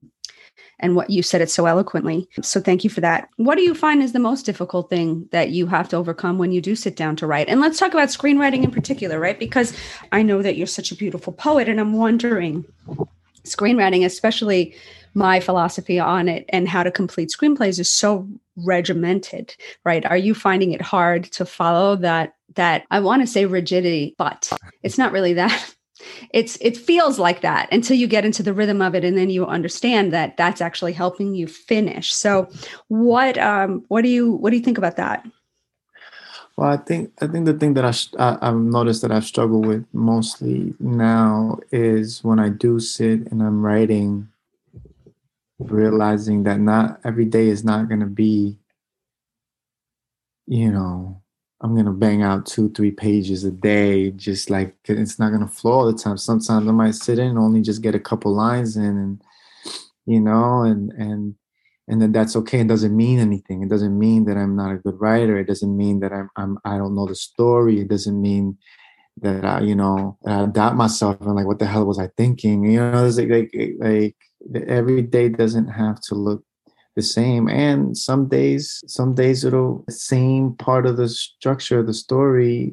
and 0.85 0.95
what 0.95 1.09
you 1.09 1.23
said 1.23 1.41
it 1.41 1.51
so 1.51 1.65
eloquently. 1.65 2.29
So 2.43 2.61
thank 2.61 2.85
you 2.85 2.91
for 2.91 3.01
that. 3.01 3.31
What 3.37 3.57
do 3.57 3.63
you 3.63 3.75
find 3.75 4.03
is 4.03 4.13
the 4.13 4.19
most 4.19 4.45
difficult 4.45 4.91
thing 4.91 5.27
that 5.33 5.49
you 5.49 5.67
have 5.67 5.89
to 5.89 5.97
overcome 5.97 6.37
when 6.37 6.53
you 6.53 6.61
do 6.61 6.77
sit 6.77 6.95
down 6.95 7.17
to 7.17 7.27
write? 7.27 7.49
And 7.49 7.59
let's 7.59 7.79
talk 7.79 7.95
about 7.95 8.11
screenwriting 8.11 8.63
in 8.65 8.71
particular, 8.71 9.19
right? 9.19 9.39
Because 9.39 9.73
I 10.13 10.23
know 10.23 10.43
that 10.43 10.57
you're 10.57 10.67
such 10.67 10.93
a 10.93 10.97
beautiful 10.97 11.33
poet, 11.33 11.71
and 11.71 11.81
I'm 11.81 11.95
wondering 11.95 12.67
screenwriting, 13.45 14.05
especially 14.05 14.77
my 15.15 15.41
philosophy 15.41 15.99
on 15.99 16.29
it 16.29 16.45
and 16.51 16.69
how 16.69 16.83
to 16.83 16.91
complete 16.91 17.31
screenplays 17.31 17.79
is 17.79 17.91
so 17.91 18.29
regimented, 18.57 19.57
right? 19.85 20.05
Are 20.05 20.17
you 20.19 20.35
finding 20.35 20.73
it 20.73 20.83
hard 20.83 21.25
to 21.33 21.47
follow 21.47 21.97
that 21.97 22.35
that 22.57 22.85
I 22.91 23.01
want 23.01 23.23
to 23.23 23.27
say 23.27 23.47
rigidity, 23.47 24.15
but 24.19 24.53
it's 24.83 24.99
not 24.99 25.13
really 25.13 25.33
that 25.35 25.74
it's 26.35 26.59
it 26.61 26.77
feels 26.77 27.21
like 27.21 27.43
that 27.43 27.69
until 27.73 27.97
you 27.97 28.09
get 28.09 28.25
into 28.25 28.43
the 28.43 28.53
rhythm 28.53 28.83
of 28.83 28.97
it 28.97 29.05
and 29.05 29.17
then 29.17 29.31
you 29.31 29.47
understand 29.47 30.13
that 30.13 30.37
that's 30.37 30.61
actually 30.61 30.93
helping 30.93 31.33
you 31.33 31.47
finish. 31.47 32.13
So 32.13 32.51
what 32.89 33.39
um 33.39 33.85
what 33.87 34.03
do 34.03 34.09
you 34.09 34.33
what 34.33 34.51
do 34.51 34.57
you 34.57 34.63
think 34.63 34.77
about 34.77 34.97
that? 34.97 35.25
Well, 36.57 36.71
I 36.71 36.77
think 36.77 37.13
I 37.21 37.29
think 37.29 37.47
the 37.47 37.55
thing 37.55 37.75
that 37.75 37.85
I, 37.85 37.95
I 38.19 38.49
I've 38.49 38.57
noticed 38.57 39.03
that 39.03 39.13
I've 39.13 39.25
struggled 39.25 39.65
with 39.65 39.87
mostly 39.93 40.75
now 40.81 41.61
is 41.71 42.25
when 42.25 42.41
I 42.41 42.49
do 42.49 42.81
sit 42.81 43.31
and 43.31 43.41
I'm 43.41 43.65
writing, 43.65 44.29
realizing 45.61 46.43
that 46.45 46.59
not 46.59 46.99
every 47.05 47.27
day 47.27 47.47
is 47.47 47.65
not 47.65 47.89
going 47.89 48.01
to 48.01 48.07
be, 48.07 48.57
you 50.47 50.73
know, 50.73 51.23
I'm 51.65 51.75
gonna 51.75 51.93
bang 51.93 52.23
out 52.23 52.45
two, 52.45 52.69
three 52.73 52.91
pages 52.91 53.45
a 53.45 53.51
day, 53.51 54.11
just 54.11 54.51
like 54.51 54.77
it's 54.85 55.19
not 55.19 55.33
gonna 55.33 55.49
flow 55.49 55.73
all 55.73 55.91
the 55.91 55.99
time. 55.99 56.19
Sometimes 56.19 56.69
I 56.69 56.73
might 56.73 56.95
sit 56.95 57.19
in 57.19 57.29
and 57.29 57.39
only 57.39 57.63
just 57.63 57.81
get 57.81 57.95
a 57.95 58.01
couple 58.01 58.35
lines 58.35 58.77
in, 58.77 58.85
and 58.85 59.23
you 60.05 60.21
know, 60.21 60.61
and 60.63 60.93
and 60.93 61.35
and 61.89 62.03
then 62.03 62.13
that's 62.13 62.37
okay. 62.37 62.61
It 62.61 62.69
doesn't 62.69 62.95
mean 62.95 63.19
anything. 63.19 63.63
It 63.63 63.71
doesn't 63.71 63.99
mean 63.99 64.27
that 64.27 64.37
I'm 64.37 64.55
not 64.55 64.73
a 64.75 64.79
good 64.79 65.01
writer. 65.01 65.39
It 65.39 65.47
doesn't 65.47 65.75
mean 65.75 66.01
that 66.01 66.13
I'm, 66.13 66.29
I'm 66.37 66.59
I 66.67 66.77
don't 66.77 66.95
know 66.95 67.07
the 67.07 67.15
story. 67.15 67.81
It 67.81 67.89
doesn't 67.89 68.21
mean 68.21 68.59
that 69.23 69.47
I, 69.47 69.61
you 69.61 69.75
know, 69.75 70.19
I 70.27 70.45
doubt 70.45 70.77
myself 70.77 71.19
and 71.23 71.35
like, 71.35 71.47
what 71.47 71.61
the 71.61 71.67
hell 71.67 71.87
was 71.87 71.99
I 71.99 72.09
thinking? 72.09 72.65
You 72.65 72.81
know, 72.81 73.07
it's 73.07 73.17
like, 73.17 73.31
like, 73.31 73.75
like 73.79 74.17
every 74.67 75.01
day 75.01 75.31
doesn't 75.31 75.69
have 75.69 75.99
to 76.03 76.15
look 76.15 76.45
the 76.97 77.03
same. 77.03 77.49
And 77.49 77.97
some 77.97 78.29
days, 78.29 78.83
some 78.87 79.15
days 79.15 79.45
it'll 79.45 79.85
the 79.87 79.93
same 79.93 80.55
part 80.55 80.87
of 80.87 80.97
the 80.97 81.09
structure 81.09 81.81
of 81.81 81.87
the 81.87 81.95
story 81.95 82.73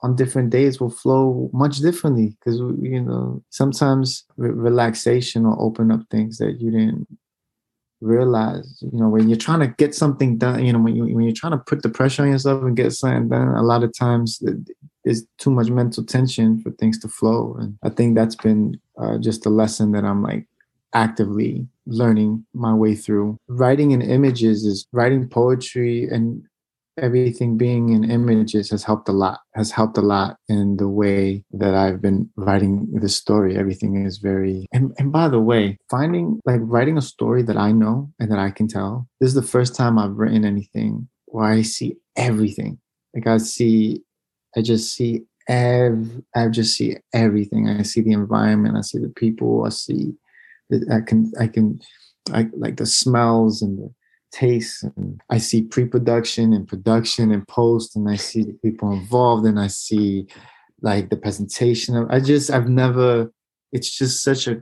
on 0.00 0.16
different 0.16 0.50
days 0.50 0.80
will 0.80 0.90
flow 0.90 1.50
much 1.52 1.78
differently. 1.78 2.36
Because 2.38 2.58
you 2.80 3.00
know 3.00 3.42
sometimes 3.50 4.24
re- 4.36 4.50
relaxation 4.50 5.44
will 5.44 5.62
open 5.62 5.90
up 5.90 6.00
things 6.10 6.38
that 6.38 6.60
you 6.60 6.70
didn't 6.70 7.06
realize. 8.00 8.78
You 8.80 8.98
know 8.98 9.08
when 9.08 9.28
you're 9.28 9.38
trying 9.38 9.60
to 9.60 9.68
get 9.68 9.94
something 9.94 10.38
done 10.38 10.64
you 10.64 10.72
know 10.72 10.80
when, 10.80 10.96
you, 10.96 11.04
when 11.14 11.24
you're 11.24 11.32
trying 11.32 11.52
to 11.52 11.58
put 11.58 11.82
the 11.82 11.88
pressure 11.88 12.22
on 12.22 12.30
yourself 12.30 12.62
and 12.62 12.76
get 12.76 12.92
something 12.92 13.28
done 13.28 13.48
a 13.48 13.62
lot 13.62 13.82
of 13.82 13.96
times 13.96 14.42
there's 15.04 15.24
too 15.38 15.50
much 15.50 15.70
mental 15.70 16.04
tension 16.04 16.60
for 16.60 16.72
things 16.72 16.98
to 16.98 17.08
flow. 17.08 17.56
And 17.58 17.78
i 17.82 17.88
think 17.88 18.14
that's 18.14 18.34
been 18.34 18.80
uh, 18.98 19.18
just 19.18 19.46
a 19.46 19.50
lesson 19.50 19.92
that 19.92 20.04
i'm 20.04 20.22
like 20.22 20.46
actively 20.92 21.66
learning 21.86 22.44
my 22.54 22.74
way 22.74 22.94
through. 22.94 23.38
Writing 23.48 23.92
in 23.92 24.02
images 24.02 24.64
is 24.64 24.86
writing 24.92 25.28
poetry 25.28 26.08
and 26.08 26.42
everything 26.98 27.58
being 27.58 27.90
in 27.90 28.10
images 28.10 28.70
has 28.70 28.82
helped 28.82 29.08
a 29.08 29.12
lot 29.12 29.40
has 29.54 29.70
helped 29.70 29.98
a 29.98 30.02
lot 30.02 30.36
in 30.48 30.76
the 30.78 30.88
way 30.88 31.44
that 31.52 31.74
i've 31.74 32.00
been 32.00 32.28
writing 32.36 32.88
the 33.00 33.08
story. 33.08 33.56
Everything 33.56 34.06
is 34.06 34.18
very 34.18 34.66
and, 34.72 34.94
and 34.98 35.12
by 35.12 35.28
the 35.28 35.40
way 35.40 35.76
finding 35.90 36.40
like 36.46 36.60
writing 36.62 36.96
a 36.96 37.02
story 37.02 37.42
that 37.42 37.56
i 37.56 37.70
know 37.70 38.10
and 38.18 38.30
that 38.30 38.38
i 38.38 38.50
can 38.50 38.66
tell 38.66 39.06
this 39.20 39.28
is 39.28 39.34
the 39.34 39.42
first 39.42 39.74
time 39.74 39.98
i've 39.98 40.16
written 40.16 40.44
anything 40.44 41.08
where 41.26 41.44
i 41.44 41.62
see 41.62 41.96
everything. 42.16 42.78
Like 43.14 43.26
i 43.26 43.36
see 43.38 44.02
i 44.56 44.62
just 44.62 44.94
see 44.94 45.22
ev- 45.48 46.22
i 46.34 46.48
just 46.48 46.76
see 46.76 46.96
everything. 47.12 47.68
I 47.68 47.82
see 47.82 48.00
the 48.00 48.12
environment 48.12 48.76
i 48.76 48.80
see 48.80 48.98
the 48.98 49.10
people 49.10 49.64
i 49.66 49.68
see 49.68 50.14
i 50.92 51.00
can 51.00 51.32
i 51.40 51.46
can 51.46 51.80
I 52.32 52.48
like 52.56 52.76
the 52.76 52.86
smells 52.86 53.62
and 53.62 53.78
the 53.78 53.94
taste 54.32 54.82
and 54.96 55.20
i 55.30 55.38
see 55.38 55.62
pre-production 55.62 56.52
and 56.52 56.66
production 56.66 57.30
and 57.30 57.46
post 57.46 57.94
and 57.94 58.10
i 58.10 58.16
see 58.16 58.42
the 58.42 58.58
people 58.64 58.92
involved 58.92 59.46
and 59.46 59.60
i 59.60 59.68
see 59.68 60.26
like 60.82 61.08
the 61.08 61.16
presentation 61.16 62.06
i 62.10 62.18
just 62.18 62.50
i've 62.50 62.68
never 62.68 63.32
it's 63.72 63.96
just 63.96 64.22
such 64.22 64.48
a 64.48 64.60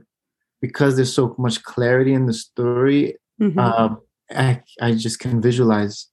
because 0.61 0.95
there's 0.95 1.13
so 1.13 1.35
much 1.37 1.63
clarity 1.63 2.13
in 2.13 2.25
the 2.25 2.33
story 2.33 3.15
mm-hmm. 3.41 3.59
um, 3.59 3.99
I, 4.31 4.61
I 4.81 4.93
just 4.93 5.19
can 5.19 5.41
visualize 5.41 6.07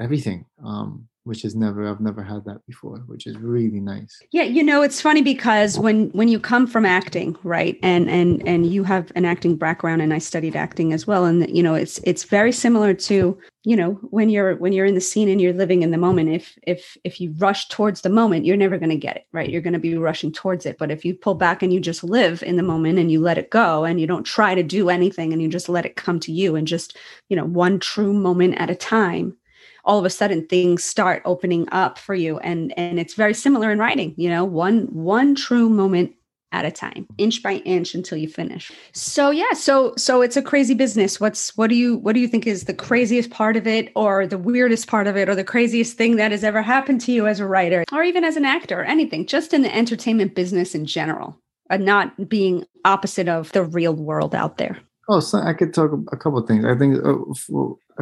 everything 0.00 0.46
um, 0.64 1.08
which 1.24 1.44
is 1.44 1.54
never 1.54 1.86
I've 1.86 2.00
never 2.00 2.22
had 2.22 2.44
that 2.46 2.64
before, 2.66 2.98
which 3.06 3.26
is 3.26 3.36
really 3.38 3.80
nice. 3.80 4.18
Yeah, 4.32 4.44
you 4.44 4.62
know, 4.62 4.82
it's 4.82 5.00
funny 5.00 5.22
because 5.22 5.78
when 5.78 6.08
when 6.10 6.28
you 6.28 6.40
come 6.40 6.66
from 6.66 6.86
acting, 6.86 7.36
right? 7.42 7.78
And 7.82 8.08
and 8.08 8.46
and 8.46 8.66
you 8.66 8.84
have 8.84 9.12
an 9.14 9.24
acting 9.24 9.56
background 9.56 10.02
and 10.02 10.14
I 10.14 10.18
studied 10.18 10.56
acting 10.56 10.92
as 10.92 11.06
well 11.06 11.24
and 11.24 11.48
you 11.54 11.62
know, 11.62 11.74
it's 11.74 11.98
it's 12.04 12.24
very 12.24 12.52
similar 12.52 12.94
to, 12.94 13.38
you 13.64 13.76
know, 13.76 13.92
when 14.10 14.30
you're 14.30 14.56
when 14.56 14.72
you're 14.72 14.86
in 14.86 14.94
the 14.94 15.00
scene 15.00 15.28
and 15.28 15.40
you're 15.40 15.52
living 15.52 15.82
in 15.82 15.90
the 15.90 15.98
moment, 15.98 16.30
if 16.30 16.58
if 16.62 16.96
if 17.04 17.20
you 17.20 17.34
rush 17.38 17.68
towards 17.68 18.00
the 18.00 18.08
moment, 18.08 18.46
you're 18.46 18.56
never 18.56 18.78
going 18.78 18.90
to 18.90 18.96
get 18.96 19.16
it, 19.16 19.26
right? 19.32 19.50
You're 19.50 19.60
going 19.60 19.74
to 19.74 19.78
be 19.78 19.96
rushing 19.96 20.32
towards 20.32 20.64
it, 20.64 20.78
but 20.78 20.90
if 20.90 21.04
you 21.04 21.14
pull 21.14 21.34
back 21.34 21.62
and 21.62 21.72
you 21.72 21.80
just 21.80 22.02
live 22.02 22.42
in 22.42 22.56
the 22.56 22.62
moment 22.62 22.98
and 22.98 23.10
you 23.10 23.20
let 23.20 23.38
it 23.38 23.50
go 23.50 23.84
and 23.84 24.00
you 24.00 24.06
don't 24.06 24.24
try 24.24 24.54
to 24.54 24.62
do 24.62 24.88
anything 24.88 25.32
and 25.32 25.42
you 25.42 25.48
just 25.48 25.68
let 25.68 25.84
it 25.84 25.96
come 25.96 26.18
to 26.20 26.32
you 26.32 26.56
and 26.56 26.66
just, 26.66 26.96
you 27.28 27.36
know, 27.36 27.44
one 27.44 27.78
true 27.78 28.12
moment 28.12 28.54
at 28.58 28.70
a 28.70 28.74
time, 28.74 29.36
all 29.84 29.98
of 29.98 30.04
a 30.04 30.10
sudden 30.10 30.46
things 30.46 30.84
start 30.84 31.22
opening 31.24 31.68
up 31.72 31.98
for 31.98 32.14
you 32.14 32.38
and 32.38 32.76
and 32.78 32.98
it's 32.98 33.14
very 33.14 33.34
similar 33.34 33.70
in 33.70 33.78
writing 33.78 34.14
you 34.16 34.28
know 34.28 34.44
one 34.44 34.82
one 34.92 35.34
true 35.34 35.68
moment 35.68 36.14
at 36.52 36.64
a 36.64 36.70
time 36.70 37.06
inch 37.16 37.42
by 37.42 37.54
inch 37.58 37.94
until 37.94 38.18
you 38.18 38.28
finish 38.28 38.72
so 38.92 39.30
yeah 39.30 39.52
so 39.52 39.94
so 39.96 40.20
it's 40.20 40.36
a 40.36 40.42
crazy 40.42 40.74
business 40.74 41.20
what's 41.20 41.56
what 41.56 41.70
do 41.70 41.76
you 41.76 41.96
what 41.98 42.14
do 42.14 42.20
you 42.20 42.26
think 42.26 42.46
is 42.46 42.64
the 42.64 42.74
craziest 42.74 43.30
part 43.30 43.56
of 43.56 43.66
it 43.66 43.92
or 43.94 44.26
the 44.26 44.38
weirdest 44.38 44.88
part 44.88 45.06
of 45.06 45.16
it 45.16 45.28
or 45.28 45.34
the 45.34 45.44
craziest 45.44 45.96
thing 45.96 46.16
that 46.16 46.32
has 46.32 46.42
ever 46.42 46.60
happened 46.60 47.00
to 47.00 47.12
you 47.12 47.26
as 47.26 47.38
a 47.38 47.46
writer 47.46 47.84
or 47.92 48.02
even 48.02 48.24
as 48.24 48.36
an 48.36 48.44
actor 48.44 48.80
or 48.80 48.84
anything 48.84 49.26
just 49.26 49.54
in 49.54 49.62
the 49.62 49.74
entertainment 49.74 50.34
business 50.34 50.74
in 50.74 50.84
general 50.86 51.38
and 51.70 51.84
not 51.84 52.28
being 52.28 52.64
opposite 52.84 53.28
of 53.28 53.52
the 53.52 53.62
real 53.62 53.94
world 53.94 54.34
out 54.34 54.58
there 54.58 54.76
Oh, 55.12 55.18
so 55.18 55.38
I 55.38 55.54
could 55.54 55.74
talk 55.74 55.90
a 56.12 56.16
couple 56.16 56.40
things. 56.46 56.64
I 56.64 56.78
think. 56.78 57.04
Uh, 57.04 57.16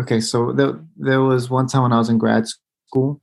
okay, 0.01 0.21
so 0.21 0.53
there, 0.53 0.79
there 0.97 1.21
was 1.21 1.51
one 1.51 1.67
time 1.67 1.83
when 1.83 1.93
I 1.93 1.99
was 1.99 2.09
in 2.09 2.19
grad 2.19 2.47
school, 2.89 3.21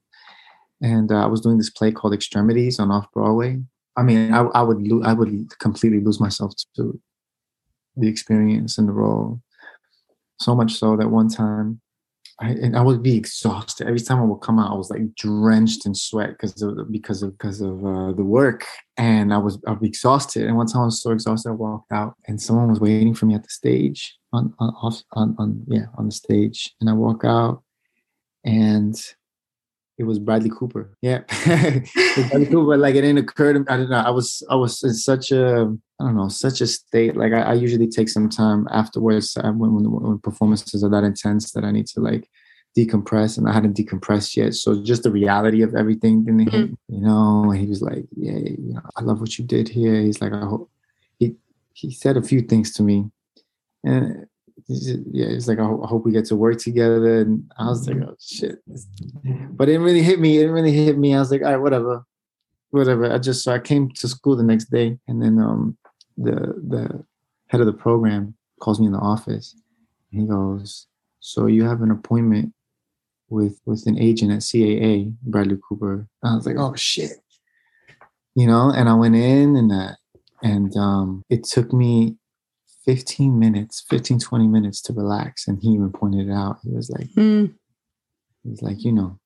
and 0.82 1.12
uh, 1.12 1.24
I 1.24 1.28
was 1.28 1.42
doing 1.42 1.58
this 1.58 1.70
play 1.70 1.92
called 1.92 2.14
Extremities 2.14 2.80
on 2.80 2.92
off 2.92 3.12
Broadway. 3.12 3.62
I 3.96 4.04
mean, 4.04 4.34
I, 4.34 4.42
I 4.42 4.62
would 4.62 4.82
lo- 4.82 5.04
I 5.04 5.14
would 5.14 5.58
completely 5.60 6.02
lose 6.02 6.20
myself 6.20 6.54
to 6.76 7.00
the 7.96 8.08
experience 8.08 8.78
and 8.78 8.90
the 8.90 8.94
role. 8.94 9.42
So 10.40 10.54
much 10.54 10.74
so 10.74 10.98
that 10.98 11.10
one 11.10 11.30
time 11.30 11.80
I, 12.42 12.50
and 12.50 12.76
I 12.78 12.82
would 12.82 13.02
be 13.02 13.16
exhausted 13.16 13.88
every 13.88 14.02
time 14.02 14.20
I 14.20 14.26
would 14.26 14.42
come 14.42 14.60
out. 14.60 14.72
I 14.72 14.76
was 14.76 14.90
like 14.90 15.16
drenched 15.16 15.86
in 15.86 15.96
sweat 15.96 16.32
because 16.32 16.62
of 16.62 16.92
because 16.92 17.24
of 17.24 17.38
because 17.38 17.62
of 17.62 17.86
uh, 17.86 18.12
the 18.12 18.26
work, 18.26 18.66
and 18.98 19.34
I 19.34 19.38
was 19.38 19.58
I'd 19.68 19.80
be 19.80 19.88
exhausted. 19.88 20.46
And 20.46 20.58
one 20.58 20.68
time 20.68 20.82
I 20.82 20.86
was 20.86 21.02
so 21.02 21.12
exhausted, 21.12 21.50
I 21.50 21.54
walked 21.54 21.94
out, 21.94 22.16
and 22.28 22.42
someone 22.42 22.70
was 22.70 22.82
waiting 22.82 23.14
for 23.14 23.26
me 23.26 23.36
at 23.36 23.44
the 23.44 23.50
stage 23.50 24.18
on 24.34 24.54
on 24.60 24.70
off, 24.82 25.02
on, 25.14 25.36
on 25.40 25.64
yeah 25.68 25.86
on 25.98 26.08
the 26.08 26.12
stage, 26.12 26.76
and 26.82 26.90
I 26.90 26.94
walk 26.94 27.24
out, 27.24 27.64
and 28.44 28.96
it 29.98 30.04
was 30.04 30.20
Bradley 30.20 30.50
Cooper. 30.50 30.98
Yeah, 31.02 31.20
Bradley 31.46 32.48
Cooper. 32.48 32.76
Like 32.76 32.96
it 32.96 33.02
didn't 33.02 33.20
occur 33.20 33.54
to 33.54 33.60
me. 33.60 33.66
I 33.70 33.78
don't 33.78 33.90
know. 33.90 33.98
I 33.98 34.10
was 34.10 34.44
I 34.50 34.56
was 34.56 34.84
in 34.84 34.94
such 34.94 35.32
a 35.32 35.74
I 36.00 36.06
don't 36.06 36.16
know 36.16 36.30
such 36.30 36.62
a 36.62 36.68
state. 36.68 37.16
Like 37.16 37.34
I, 37.34 37.42
I 37.42 37.54
usually 37.54 37.88
take 37.88 38.10
some 38.10 38.30
time 38.30 38.68
afterwards 38.72 39.38
uh, 39.38 39.52
when, 39.52 39.74
when, 39.74 39.92
when 39.92 40.20
performances 40.20 40.84
are 40.84 40.90
that 40.90 41.04
intense 41.04 41.52
that 41.54 41.64
I 41.64 41.72
need 41.72 41.88
to 41.88 42.02
like 42.02 42.30
decompress, 42.78 43.38
and 43.38 43.48
I 43.48 43.54
hadn't 43.54 43.78
decompressed 43.78 44.36
yet. 44.36 44.54
So 44.56 44.84
just 44.84 45.04
the 45.04 45.12
reality 45.12 45.62
of 45.62 45.76
everything 45.76 46.26
didn't 46.26 46.52
hit. 46.52 46.66
Mm-hmm. 46.66 46.96
You 46.96 47.02
know, 47.02 47.52
he 47.52 47.66
was 47.66 47.82
like, 47.82 48.06
"Yeah, 48.16 48.38
you 48.38 48.74
know, 48.74 48.82
I 48.98 49.02
love 49.02 49.22
what 49.22 49.38
you 49.38 49.46
did 49.46 49.70
here." 49.70 50.02
He's 50.02 50.22
like, 50.22 50.34
"I 50.34 50.42
hope." 50.46 50.70
He 51.18 51.36
he 51.74 51.92
said 51.92 52.18
a 52.18 52.22
few 52.22 52.42
things 52.42 52.74
to 52.74 52.84
me, 52.84 53.10
and 53.84 54.28
yeah, 54.68 55.28
it's 55.28 55.48
like 55.48 55.60
I, 55.60 55.64
hope 55.64 56.06
we 56.06 56.12
get 56.12 56.26
to 56.26 56.36
work 56.36 56.60
together. 56.60 57.22
And 57.22 57.50
I 57.58 57.68
was 57.68 57.88
like, 57.88 57.98
oh 57.98 58.16
shit, 58.20 58.60
but 58.68 59.70
it 59.70 59.74
didn't 59.74 59.84
really 59.84 60.02
hit 60.02 60.20
me. 60.20 60.38
It 60.38 60.42
didn't 60.42 60.56
really 60.56 60.72
hit 60.72 60.98
me. 60.98 61.16
I 61.16 61.20
was 61.20 61.32
like, 61.32 61.42
all 61.42 61.52
right, 61.52 61.58
whatever, 61.58 62.06
whatever. 62.80 63.12
I 63.12 63.18
just 63.18 63.44
so 63.44 63.54
I 63.54 63.60
came 63.60 63.90
to 63.92 64.08
school 64.08 64.36
the 64.36 64.44
next 64.44 64.66
day, 64.66 64.98
and 65.08 65.22
then 65.22 65.40
um 65.40 65.78
the 66.18 66.36
the 66.68 67.04
head 67.48 67.62
of 67.62 67.68
the 67.68 67.74
program 67.74 68.36
calls 68.60 68.80
me 68.80 68.88
in 68.88 68.94
the 68.94 69.00
office. 69.00 69.56
And 70.12 70.22
he 70.22 70.28
goes, 70.28 70.88
so 71.20 71.48
you 71.48 71.64
have 71.64 71.82
an 71.82 71.92
appointment 71.92 72.54
with 73.30 73.60
with 73.66 73.86
an 73.88 73.98
agent 74.00 74.32
at 74.32 74.40
CAA, 74.40 75.16
Bradley 75.24 75.58
Cooper. 75.68 76.08
And 76.24 76.32
I 76.32 76.36
was 76.36 76.46
like, 76.46 76.58
oh 76.58 76.76
shit, 76.76 77.14
you 78.36 78.48
know. 78.48 78.72
And 78.72 78.88
I 78.90 78.94
went 78.94 79.16
in 79.16 79.56
and 79.56 79.70
that, 79.72 79.98
and 80.44 80.76
um, 80.78 81.24
it 81.30 81.44
took 81.44 81.74
me 81.74 82.18
15 82.86 83.38
minutes, 83.38 83.84
15, 83.90 84.20
20 84.20 84.48
minutes 84.48 84.82
to 84.84 84.94
relax. 84.94 85.48
And 85.48 85.60
he 85.60 85.70
even 85.70 85.92
pointed 85.92 86.30
it 86.30 86.32
out. 86.32 86.60
He 86.64 86.70
was 86.70 86.90
like, 86.90 87.08
mm. 87.16 87.54
he's 88.44 88.62
like, 88.62 88.84
you 88.84 88.92
know, 88.92 89.20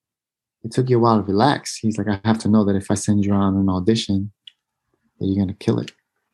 it 0.63 0.71
took 0.71 0.89
you 0.89 0.97
a 0.97 0.99
while 0.99 1.17
to 1.17 1.23
relax. 1.23 1.77
He's 1.77 1.97
like, 1.97 2.07
I 2.07 2.19
have 2.27 2.39
to 2.39 2.49
know 2.49 2.65
that 2.65 2.75
if 2.75 2.91
I 2.91 2.95
send 2.95 3.23
you 3.23 3.33
on 3.33 3.55
an 3.55 3.69
audition, 3.69 4.31
that 5.19 5.25
you're 5.25 5.43
gonna 5.43 5.57
kill 5.57 5.79
it. 5.79 5.91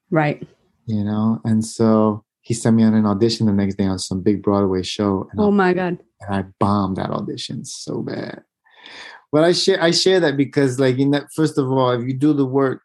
Right. 0.09 0.47
You 0.85 1.03
know? 1.03 1.41
And 1.43 1.63
so 1.65 2.23
he 2.41 2.53
sent 2.53 2.75
me 2.75 2.83
on 2.83 2.93
an 2.93 3.05
audition 3.05 3.47
the 3.47 3.53
next 3.53 3.75
day 3.75 3.85
on 3.85 3.99
some 3.99 4.21
big 4.21 4.43
Broadway 4.43 4.83
show. 4.83 5.27
oh 5.37 5.47
I, 5.47 5.51
my 5.51 5.73
God. 5.73 5.99
And 6.21 6.35
I 6.35 6.43
bombed 6.59 6.97
that 6.97 7.09
audition 7.09 7.65
so 7.65 8.01
bad. 8.01 8.43
But 9.31 9.43
I 9.43 9.51
share 9.51 9.81
I 9.81 9.91
share 9.91 10.19
that 10.21 10.37
because 10.37 10.79
like 10.79 10.97
in 10.97 11.11
that 11.11 11.25
first 11.35 11.57
of 11.57 11.69
all, 11.71 11.91
if 11.91 12.07
you 12.07 12.13
do 12.13 12.33
the 12.33 12.45
work 12.45 12.81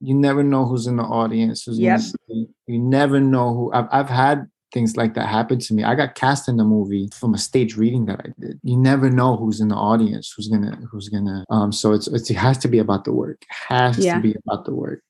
you 0.00 0.14
never 0.14 0.42
know 0.42 0.64
who's 0.64 0.86
in 0.86 0.96
the 0.96 1.02
audience. 1.02 1.64
Who's 1.64 1.78
yep. 1.78 2.00
You 2.28 2.48
never 2.78 3.20
know 3.20 3.54
who. 3.54 3.72
I've, 3.72 3.88
I've 3.90 4.08
had 4.08 4.46
things 4.72 4.96
like 4.96 5.14
that 5.14 5.26
happened 5.28 5.60
to 5.62 5.74
me. 5.74 5.82
I 5.84 5.94
got 5.94 6.14
cast 6.14 6.48
in 6.48 6.56
the 6.58 6.64
movie 6.64 7.08
from 7.18 7.34
a 7.34 7.38
stage 7.38 7.76
reading 7.76 8.06
that 8.06 8.20
I 8.20 8.28
did. 8.38 8.60
You 8.62 8.76
never 8.76 9.08
know 9.10 9.36
who's 9.36 9.60
in 9.60 9.68
the 9.68 9.74
audience, 9.76 10.32
who's 10.36 10.48
gonna, 10.48 10.78
who's 10.90 11.08
gonna. 11.08 11.44
Um, 11.50 11.72
so 11.72 11.92
it's, 11.92 12.06
it's 12.08 12.30
it 12.30 12.36
has 12.36 12.58
to 12.58 12.68
be 12.68 12.78
about 12.78 13.04
the 13.04 13.12
work. 13.12 13.38
It 13.42 13.54
has 13.74 13.98
Yeah. 13.98 14.16
to 14.16 14.20
be 14.20 14.34
about 14.46 14.64
the 14.66 14.74
work. 14.74 15.00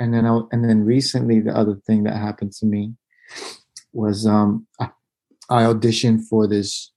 And 0.00 0.12
then 0.12 0.26
I, 0.26 0.40
and 0.50 0.68
then 0.68 0.84
recently, 0.84 1.38
the 1.40 1.56
other 1.56 1.76
thing 1.86 2.02
that 2.04 2.16
happened 2.16 2.52
to 2.54 2.66
me 2.66 2.94
was 3.92 4.26
um, 4.26 4.66
I, 4.80 4.88
I 5.48 5.62
auditioned 5.62 6.26
for 6.28 6.46
this 6.48 6.90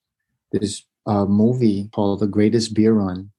this 0.52 0.84
uh, 1.06 1.24
movie 1.26 1.88
called 1.92 2.20
The 2.20 2.26
Greatest 2.26 2.74
Beer 2.74 2.92
Run, 2.94 3.30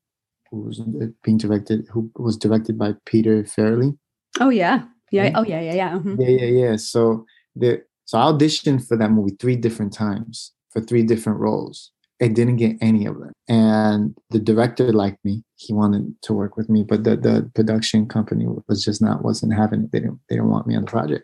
who 0.49 0.61
was 0.61 0.79
being 1.23 1.37
directed, 1.37 1.85
who 1.91 2.09
was 2.15 2.37
directed 2.37 2.77
by 2.77 2.93
Peter 3.05 3.43
Farrelly. 3.43 3.97
Oh 4.39 4.49
yeah. 4.49 4.83
Yeah. 5.11 5.31
Oh 5.35 5.43
yeah. 5.43 5.59
Yeah. 5.59 5.73
Yeah. 5.73 5.99
mhm. 5.99 6.15
Yeah, 6.19 6.45
yeah, 6.45 6.65
yeah. 6.69 6.75
So 6.77 7.25
the 7.55 7.83
so 8.09 8.17
I 8.17 8.23
auditioned 8.31 8.87
for 8.87 8.97
that 8.97 9.11
movie 9.11 9.35
three 9.39 9.55
different 9.55 9.93
times 9.93 10.51
for 10.71 10.81
three 10.81 11.03
different 11.03 11.37
roles. 11.37 11.91
I 12.19 12.27
didn't 12.27 12.55
get 12.55 12.75
any 12.81 13.05
of 13.05 13.19
them. 13.19 13.33
And 13.47 14.17
the 14.31 14.39
director 14.39 14.91
liked 14.91 15.23
me. 15.23 15.43
He 15.57 15.73
wanted 15.73 16.15
to 16.23 16.33
work 16.33 16.57
with 16.57 16.69
me, 16.69 16.83
but 16.83 17.03
the, 17.03 17.17
the 17.17 17.51
production 17.53 18.07
company 18.07 18.47
was 18.67 18.83
just 18.83 18.99
not 18.99 19.23
wasn't 19.23 19.53
having 19.53 19.83
it. 19.83 19.91
They 19.91 19.99
didn't 19.99 20.19
they 20.27 20.37
didn't 20.37 20.49
want 20.49 20.65
me 20.65 20.75
on 20.75 20.85
the 20.85 20.91
project 20.91 21.23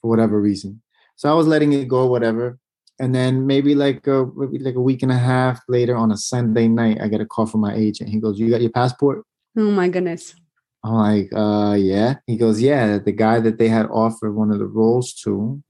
for 0.00 0.08
whatever 0.08 0.40
reason. 0.40 0.80
So 1.16 1.30
I 1.30 1.34
was 1.34 1.46
letting 1.46 1.74
it 1.74 1.88
go, 1.88 2.06
whatever. 2.06 2.58
And 2.98 3.14
then 3.14 3.46
maybe 3.46 3.74
like 3.74 4.06
a 4.06 4.24
maybe 4.34 4.60
like 4.60 4.76
a 4.76 4.80
week 4.80 5.02
and 5.02 5.12
a 5.12 5.18
half 5.18 5.60
later 5.68 5.94
on 5.94 6.10
a 6.10 6.16
Sunday 6.16 6.68
night, 6.68 7.02
I 7.02 7.08
get 7.08 7.20
a 7.20 7.26
call 7.26 7.44
from 7.44 7.60
my 7.60 7.74
agent. 7.74 8.08
He 8.08 8.18
goes, 8.18 8.40
You 8.40 8.48
got 8.48 8.62
your 8.62 8.70
passport? 8.70 9.26
Oh 9.58 9.70
my 9.70 9.90
goodness. 9.90 10.34
I'm 10.82 10.94
like, 10.94 11.30
uh, 11.34 11.74
yeah. 11.74 12.14
He 12.26 12.38
goes, 12.38 12.62
yeah. 12.62 12.96
The 12.96 13.12
guy 13.12 13.40
that 13.40 13.58
they 13.58 13.68
had 13.68 13.86
offered 13.86 14.32
one 14.32 14.50
of 14.50 14.58
the 14.58 14.66
roles 14.66 15.14
to, 15.24 15.62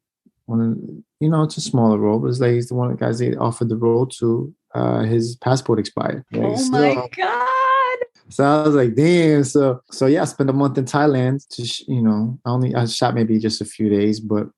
one 0.47 0.61
of, 0.61 0.79
you 1.21 1.29
know, 1.29 1.43
it's 1.43 1.57
a 1.57 1.61
smaller 1.61 1.99
role, 1.99 2.19
but 2.19 2.29
it's 2.29 2.41
like 2.41 2.53
he's 2.53 2.69
the 2.69 2.75
one 2.75 2.91
of 2.91 2.99
the 2.99 3.05
guys 3.05 3.19
they 3.19 3.35
offered 3.37 3.69
the 3.69 3.77
role 3.77 4.07
to. 4.07 4.55
Uh, 4.75 5.05
his 5.05 5.37
passport 5.37 5.79
expired. 5.79 6.25
Like, 6.33 6.43
oh 6.53 6.57
so- 6.57 6.71
my 6.71 7.09
god. 7.17 7.99
So 8.31 8.45
I 8.45 8.67
was 8.67 8.75
like, 8.75 8.95
damn. 8.97 9.45
So, 9.45 9.81
so 9.93 10.07
yeah, 10.07 10.23
I 10.23 10.25
spent 10.25 10.51
a 10.51 10.53
month 10.53 10.79
in 10.79 10.85
Thailand. 10.85 11.47
To 11.51 11.65
sh- 11.65 11.85
you 11.87 12.03
know, 12.03 12.39
I 12.45 12.51
only 12.51 12.75
I 12.75 12.85
shot 12.87 13.15
maybe 13.15 13.39
just 13.39 13.61
a 13.61 13.65
few 13.65 13.89
days, 13.89 14.19
but 14.19 14.49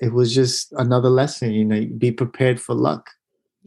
it 0.00 0.12
was 0.12 0.34
just 0.34 0.72
another 0.78 1.10
lesson. 1.10 1.52
You 1.52 1.64
know, 1.66 1.84
be 1.98 2.12
prepared 2.12 2.60
for 2.60 2.74
luck. 2.74 3.10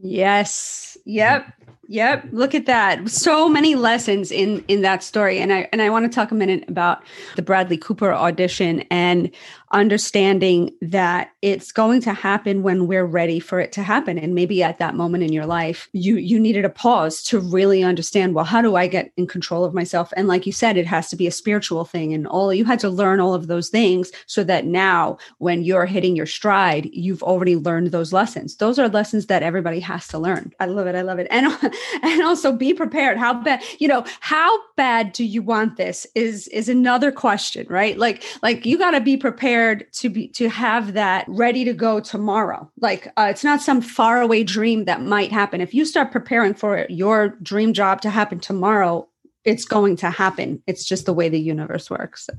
Yes. 0.01 0.97
Yep. 1.05 1.53
Yep. 1.87 2.29
Look 2.31 2.55
at 2.55 2.65
that. 2.65 3.09
So 3.09 3.47
many 3.47 3.75
lessons 3.75 4.31
in 4.31 4.65
in 4.67 4.81
that 4.81 5.03
story. 5.03 5.39
And 5.39 5.53
I 5.53 5.69
and 5.71 5.81
I 5.81 5.89
want 5.89 6.11
to 6.11 6.15
talk 6.15 6.31
a 6.31 6.35
minute 6.35 6.63
about 6.67 7.03
the 7.35 7.43
Bradley 7.43 7.77
Cooper 7.77 8.11
audition 8.11 8.81
and 8.89 9.29
understanding 9.71 10.71
that 10.81 11.31
it's 11.41 11.71
going 11.71 11.99
to 11.99 12.13
happen 12.13 12.63
when 12.63 12.87
we're 12.87 13.05
ready 13.05 13.39
for 13.39 13.59
it 13.59 13.71
to 13.73 13.83
happen. 13.83 14.17
And 14.17 14.33
maybe 14.33 14.63
at 14.63 14.79
that 14.79 14.95
moment 14.95 15.23
in 15.23 15.33
your 15.33 15.45
life, 15.45 15.89
you 15.91 16.15
you 16.15 16.39
needed 16.39 16.65
a 16.65 16.69
pause 16.69 17.21
to 17.23 17.39
really 17.39 17.83
understand, 17.83 18.33
well, 18.33 18.45
how 18.45 18.61
do 18.61 18.75
I 18.75 18.87
get 18.87 19.11
in 19.17 19.27
control 19.27 19.63
of 19.63 19.73
myself? 19.73 20.11
And 20.17 20.27
like 20.27 20.45
you 20.47 20.51
said, 20.51 20.77
it 20.77 20.87
has 20.87 21.09
to 21.09 21.15
be 21.15 21.27
a 21.27 21.31
spiritual 21.31 21.85
thing. 21.85 22.13
And 22.13 22.25
all 22.25 22.53
you 22.53 22.65
had 22.65 22.79
to 22.79 22.89
learn 22.89 23.19
all 23.19 23.35
of 23.35 23.47
those 23.47 23.69
things 23.69 24.11
so 24.25 24.43
that 24.45 24.65
now 24.65 25.17
when 25.37 25.63
you're 25.63 25.85
hitting 25.85 26.15
your 26.15 26.25
stride, 26.25 26.89
you've 26.93 27.21
already 27.21 27.55
learned 27.55 27.91
those 27.91 28.11
lessons. 28.11 28.55
Those 28.55 28.79
are 28.79 28.89
lessons 28.89 29.27
that 29.27 29.43
everybody 29.43 29.81
has 29.81 30.07
to 30.07 30.17
learn. 30.17 30.51
I 30.59 30.65
love 30.65 30.87
it. 30.87 30.95
I 30.95 31.01
love 31.01 31.19
it. 31.19 31.27
And 31.29 31.45
and 32.01 32.21
also 32.21 32.51
be 32.51 32.73
prepared. 32.73 33.17
How 33.17 33.33
bad, 33.33 33.63
you 33.79 33.87
know, 33.87 34.05
how 34.19 34.57
bad 34.75 35.11
do 35.11 35.23
you 35.23 35.41
want 35.41 35.77
this 35.77 36.05
is 36.15 36.47
is 36.49 36.69
another 36.69 37.11
question, 37.11 37.65
right? 37.69 37.97
Like 37.97 38.23
like 38.43 38.65
you 38.65 38.77
got 38.77 38.91
to 38.91 39.01
be 39.01 39.17
prepared 39.17 39.91
to 39.93 40.09
be 40.09 40.27
to 40.29 40.49
have 40.49 40.93
that 40.93 41.25
ready 41.27 41.65
to 41.65 41.73
go 41.73 41.99
tomorrow. 41.99 42.69
Like 42.79 43.07
uh, 43.17 43.27
it's 43.29 43.43
not 43.43 43.61
some 43.61 43.81
faraway 43.81 44.43
dream 44.43 44.85
that 44.85 45.01
might 45.01 45.31
happen. 45.31 45.61
If 45.61 45.73
you 45.73 45.85
start 45.85 46.11
preparing 46.11 46.53
for 46.53 46.85
your 46.89 47.29
dream 47.41 47.73
job 47.73 48.01
to 48.01 48.09
happen 48.09 48.39
tomorrow, 48.39 49.07
it's 49.43 49.65
going 49.65 49.95
to 49.97 50.09
happen. 50.09 50.61
It's 50.67 50.85
just 50.85 51.05
the 51.05 51.13
way 51.13 51.29
the 51.29 51.39
universe 51.39 51.89
works. 51.89 52.25
So 52.25 52.33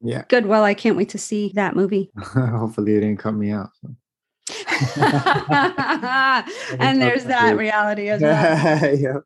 Yeah. 0.00 0.24
good. 0.28 0.46
Well, 0.46 0.64
I 0.64 0.74
can't 0.74 0.96
wait 0.96 1.10
to 1.10 1.18
see 1.18 1.52
that 1.54 1.76
movie. 1.76 2.10
Hopefully, 2.34 2.96
it 2.96 3.00
didn't 3.00 3.18
cut 3.18 3.34
me 3.34 3.50
out. 3.50 3.70
and 6.80 7.00
there's 7.00 7.24
that 7.24 7.56
reality 7.56 8.08
as 8.08 8.22
well. 8.22 8.94
yeah. 8.94 9.18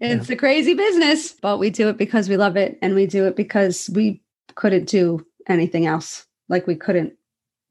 It's 0.00 0.28
a 0.30 0.36
crazy 0.36 0.74
business, 0.74 1.32
but 1.32 1.58
we 1.58 1.70
do 1.70 1.88
it 1.88 1.96
because 1.96 2.28
we 2.28 2.36
love 2.36 2.56
it 2.56 2.78
and 2.82 2.94
we 2.94 3.06
do 3.06 3.26
it 3.26 3.36
because 3.36 3.88
we 3.94 4.20
couldn't 4.56 4.88
do 4.88 5.24
anything 5.48 5.86
else. 5.86 6.26
Like 6.48 6.66
we 6.66 6.74
couldn't 6.74 7.14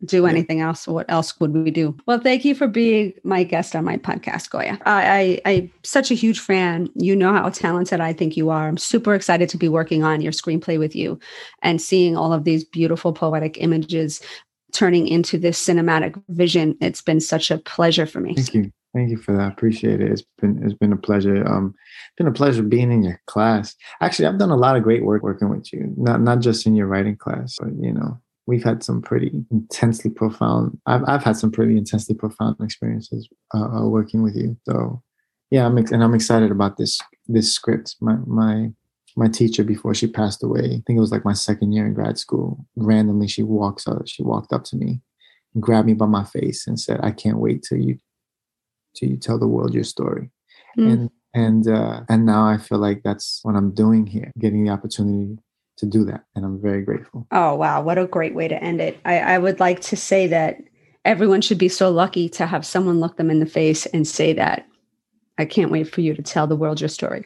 do 0.05 0.23
Yeah. 0.23 0.29
anything 0.29 0.59
else. 0.59 0.87
What 0.87 1.05
else 1.09 1.39
would 1.39 1.53
we 1.53 1.71
do? 1.71 1.95
Well, 2.07 2.19
thank 2.19 2.43
you 2.43 2.55
for 2.55 2.67
being 2.67 3.13
my 3.23 3.43
guest 3.43 3.75
on 3.75 3.85
my 3.85 3.97
podcast, 3.97 4.49
Goya. 4.49 4.77
I, 4.85 5.39
I 5.45 5.51
I'm 5.51 5.71
such 5.83 6.11
a 6.11 6.15
huge 6.15 6.39
fan. 6.39 6.89
You 6.95 7.15
know 7.15 7.33
how 7.33 7.49
talented 7.49 8.01
I 8.01 8.11
think 8.13 8.35
you 8.35 8.49
are. 8.49 8.67
I'm 8.67 8.77
super 8.77 9.13
excited 9.13 9.47
to 9.49 9.57
be 9.57 9.69
working 9.69 10.03
on 10.03 10.21
your 10.21 10.33
screenplay 10.33 10.77
with 10.77 10.95
you 10.95 11.19
and 11.61 11.81
seeing 11.81 12.17
all 12.17 12.33
of 12.33 12.43
these 12.43 12.63
beautiful 12.65 13.13
poetic 13.13 13.57
images 13.61 14.21
turning 14.73 15.07
into 15.07 15.37
this 15.37 15.63
cinematic 15.65 16.21
vision. 16.29 16.77
It's 16.81 17.01
been 17.01 17.19
such 17.19 17.51
a 17.51 17.57
pleasure 17.57 18.05
for 18.05 18.19
me. 18.19 18.35
Thank 18.35 18.53
you. 18.53 18.71
Thank 18.93 19.09
you 19.09 19.17
for 19.17 19.35
that. 19.35 19.51
Appreciate 19.51 20.01
it. 20.01 20.11
It's 20.11 20.23
been 20.39 20.61
it's 20.63 20.75
been 20.75 20.93
a 20.93 20.97
pleasure. 20.97 21.47
Um 21.47 21.73
it's 21.77 22.17
been 22.17 22.27
a 22.27 22.31
pleasure 22.31 22.61
being 22.61 22.91
in 22.91 23.03
your 23.03 23.19
class. 23.27 23.75
Actually, 24.01 24.27
I've 24.27 24.37
done 24.37 24.51
a 24.51 24.57
lot 24.57 24.75
of 24.75 24.83
great 24.83 25.03
work 25.03 25.23
working 25.23 25.49
with 25.49 25.71
you. 25.73 25.93
Not 25.97 26.21
not 26.21 26.39
just 26.41 26.67
in 26.67 26.75
your 26.75 26.87
writing 26.87 27.15
class, 27.15 27.57
but 27.59 27.69
you 27.79 27.93
know, 27.93 28.19
we've 28.45 28.63
had 28.63 28.83
some 28.83 29.01
pretty 29.01 29.31
intensely 29.51 30.11
profound 30.11 30.79
I've 30.85 31.03
I've 31.07 31.23
had 31.23 31.37
some 31.37 31.51
pretty 31.51 31.77
intensely 31.77 32.13
profound 32.15 32.57
experiences 32.61 33.27
uh, 33.55 33.77
uh, 33.77 33.87
working 33.87 34.21
with 34.21 34.35
you. 34.35 34.57
So 34.67 35.01
yeah, 35.49 35.65
I'm 35.65 35.77
ex- 35.77 35.91
and 35.91 36.03
I'm 36.03 36.13
excited 36.13 36.51
about 36.51 36.77
this 36.77 36.99
this 37.27 37.51
script. 37.51 37.95
My 37.99 38.17
my 38.27 38.71
my 39.15 39.27
teacher 39.27 39.63
before 39.63 39.93
she 39.93 40.07
passed 40.07 40.43
away, 40.43 40.65
I 40.65 40.81
think 40.85 40.97
it 40.97 40.99
was 40.99 41.11
like 41.11 41.25
my 41.25 41.33
second 41.33 41.71
year 41.71 41.85
in 41.85 41.93
grad 41.93 42.17
school. 42.17 42.65
Randomly, 42.75 43.27
she 43.27 43.43
walks 43.43 43.87
up, 43.87 44.07
she 44.07 44.23
walked 44.23 44.53
up 44.53 44.63
to 44.65 44.75
me, 44.75 45.01
and 45.53 45.63
grabbed 45.63 45.87
me 45.87 45.93
by 45.93 46.07
my 46.07 46.23
face, 46.23 46.67
and 46.67 46.79
said, 46.79 46.99
"I 47.03 47.11
can't 47.11 47.39
wait 47.39 47.63
till 47.63 47.79
you 47.79 47.97
till 48.95 49.09
you 49.09 49.17
tell 49.17 49.39
the 49.39 49.47
world 49.47 49.73
your 49.73 49.83
story." 49.83 50.31
Mm. 50.77 50.91
And 50.91 51.09
and 51.33 51.67
uh, 51.67 52.01
and 52.09 52.25
now 52.25 52.45
I 52.45 52.57
feel 52.57 52.79
like 52.79 53.03
that's 53.03 53.39
what 53.43 53.55
I'm 53.55 53.71
doing 53.73 54.07
here, 54.07 54.31
getting 54.37 54.63
the 54.63 54.71
opportunity 54.71 55.37
to 55.77 55.85
do 55.85 56.05
that, 56.05 56.23
and 56.35 56.45
I'm 56.45 56.61
very 56.61 56.83
grateful. 56.83 57.25
Oh, 57.31 57.55
wow. 57.55 57.81
What 57.81 57.97
a 57.97 58.05
great 58.05 58.35
way 58.35 58.47
to 58.47 58.63
end 58.63 58.79
it. 58.79 58.99
I, 59.05 59.19
I 59.19 59.37
would 59.39 59.59
like 59.59 59.81
to 59.81 59.97
say 59.97 60.27
that 60.27 60.57
everyone 61.03 61.41
should 61.41 61.57
be 61.57 61.67
so 61.67 61.89
lucky 61.89 62.29
to 62.29 62.45
have 62.45 62.65
someone 62.65 62.99
look 62.99 63.17
them 63.17 63.31
in 63.31 63.39
the 63.39 63.47
face 63.47 63.87
and 63.87 64.07
say 64.07 64.33
that, 64.33 64.67
I 65.39 65.45
can't 65.45 65.71
wait 65.71 65.91
for 65.91 66.01
you 66.01 66.13
to 66.13 66.21
tell 66.21 66.45
the 66.45 66.55
world 66.55 66.79
your 66.79 66.89
story. 66.89 67.25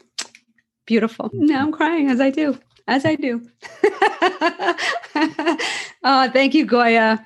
Beautiful. 0.87 1.29
Now 1.33 1.61
I'm 1.61 1.71
crying 1.71 2.09
as 2.09 2.19
I 2.19 2.31
do, 2.31 2.57
as 2.87 3.05
I 3.05 3.15
do. 3.15 3.41
oh, 6.03 6.29
thank 6.31 6.55
you, 6.55 6.65
Goya. 6.65 7.25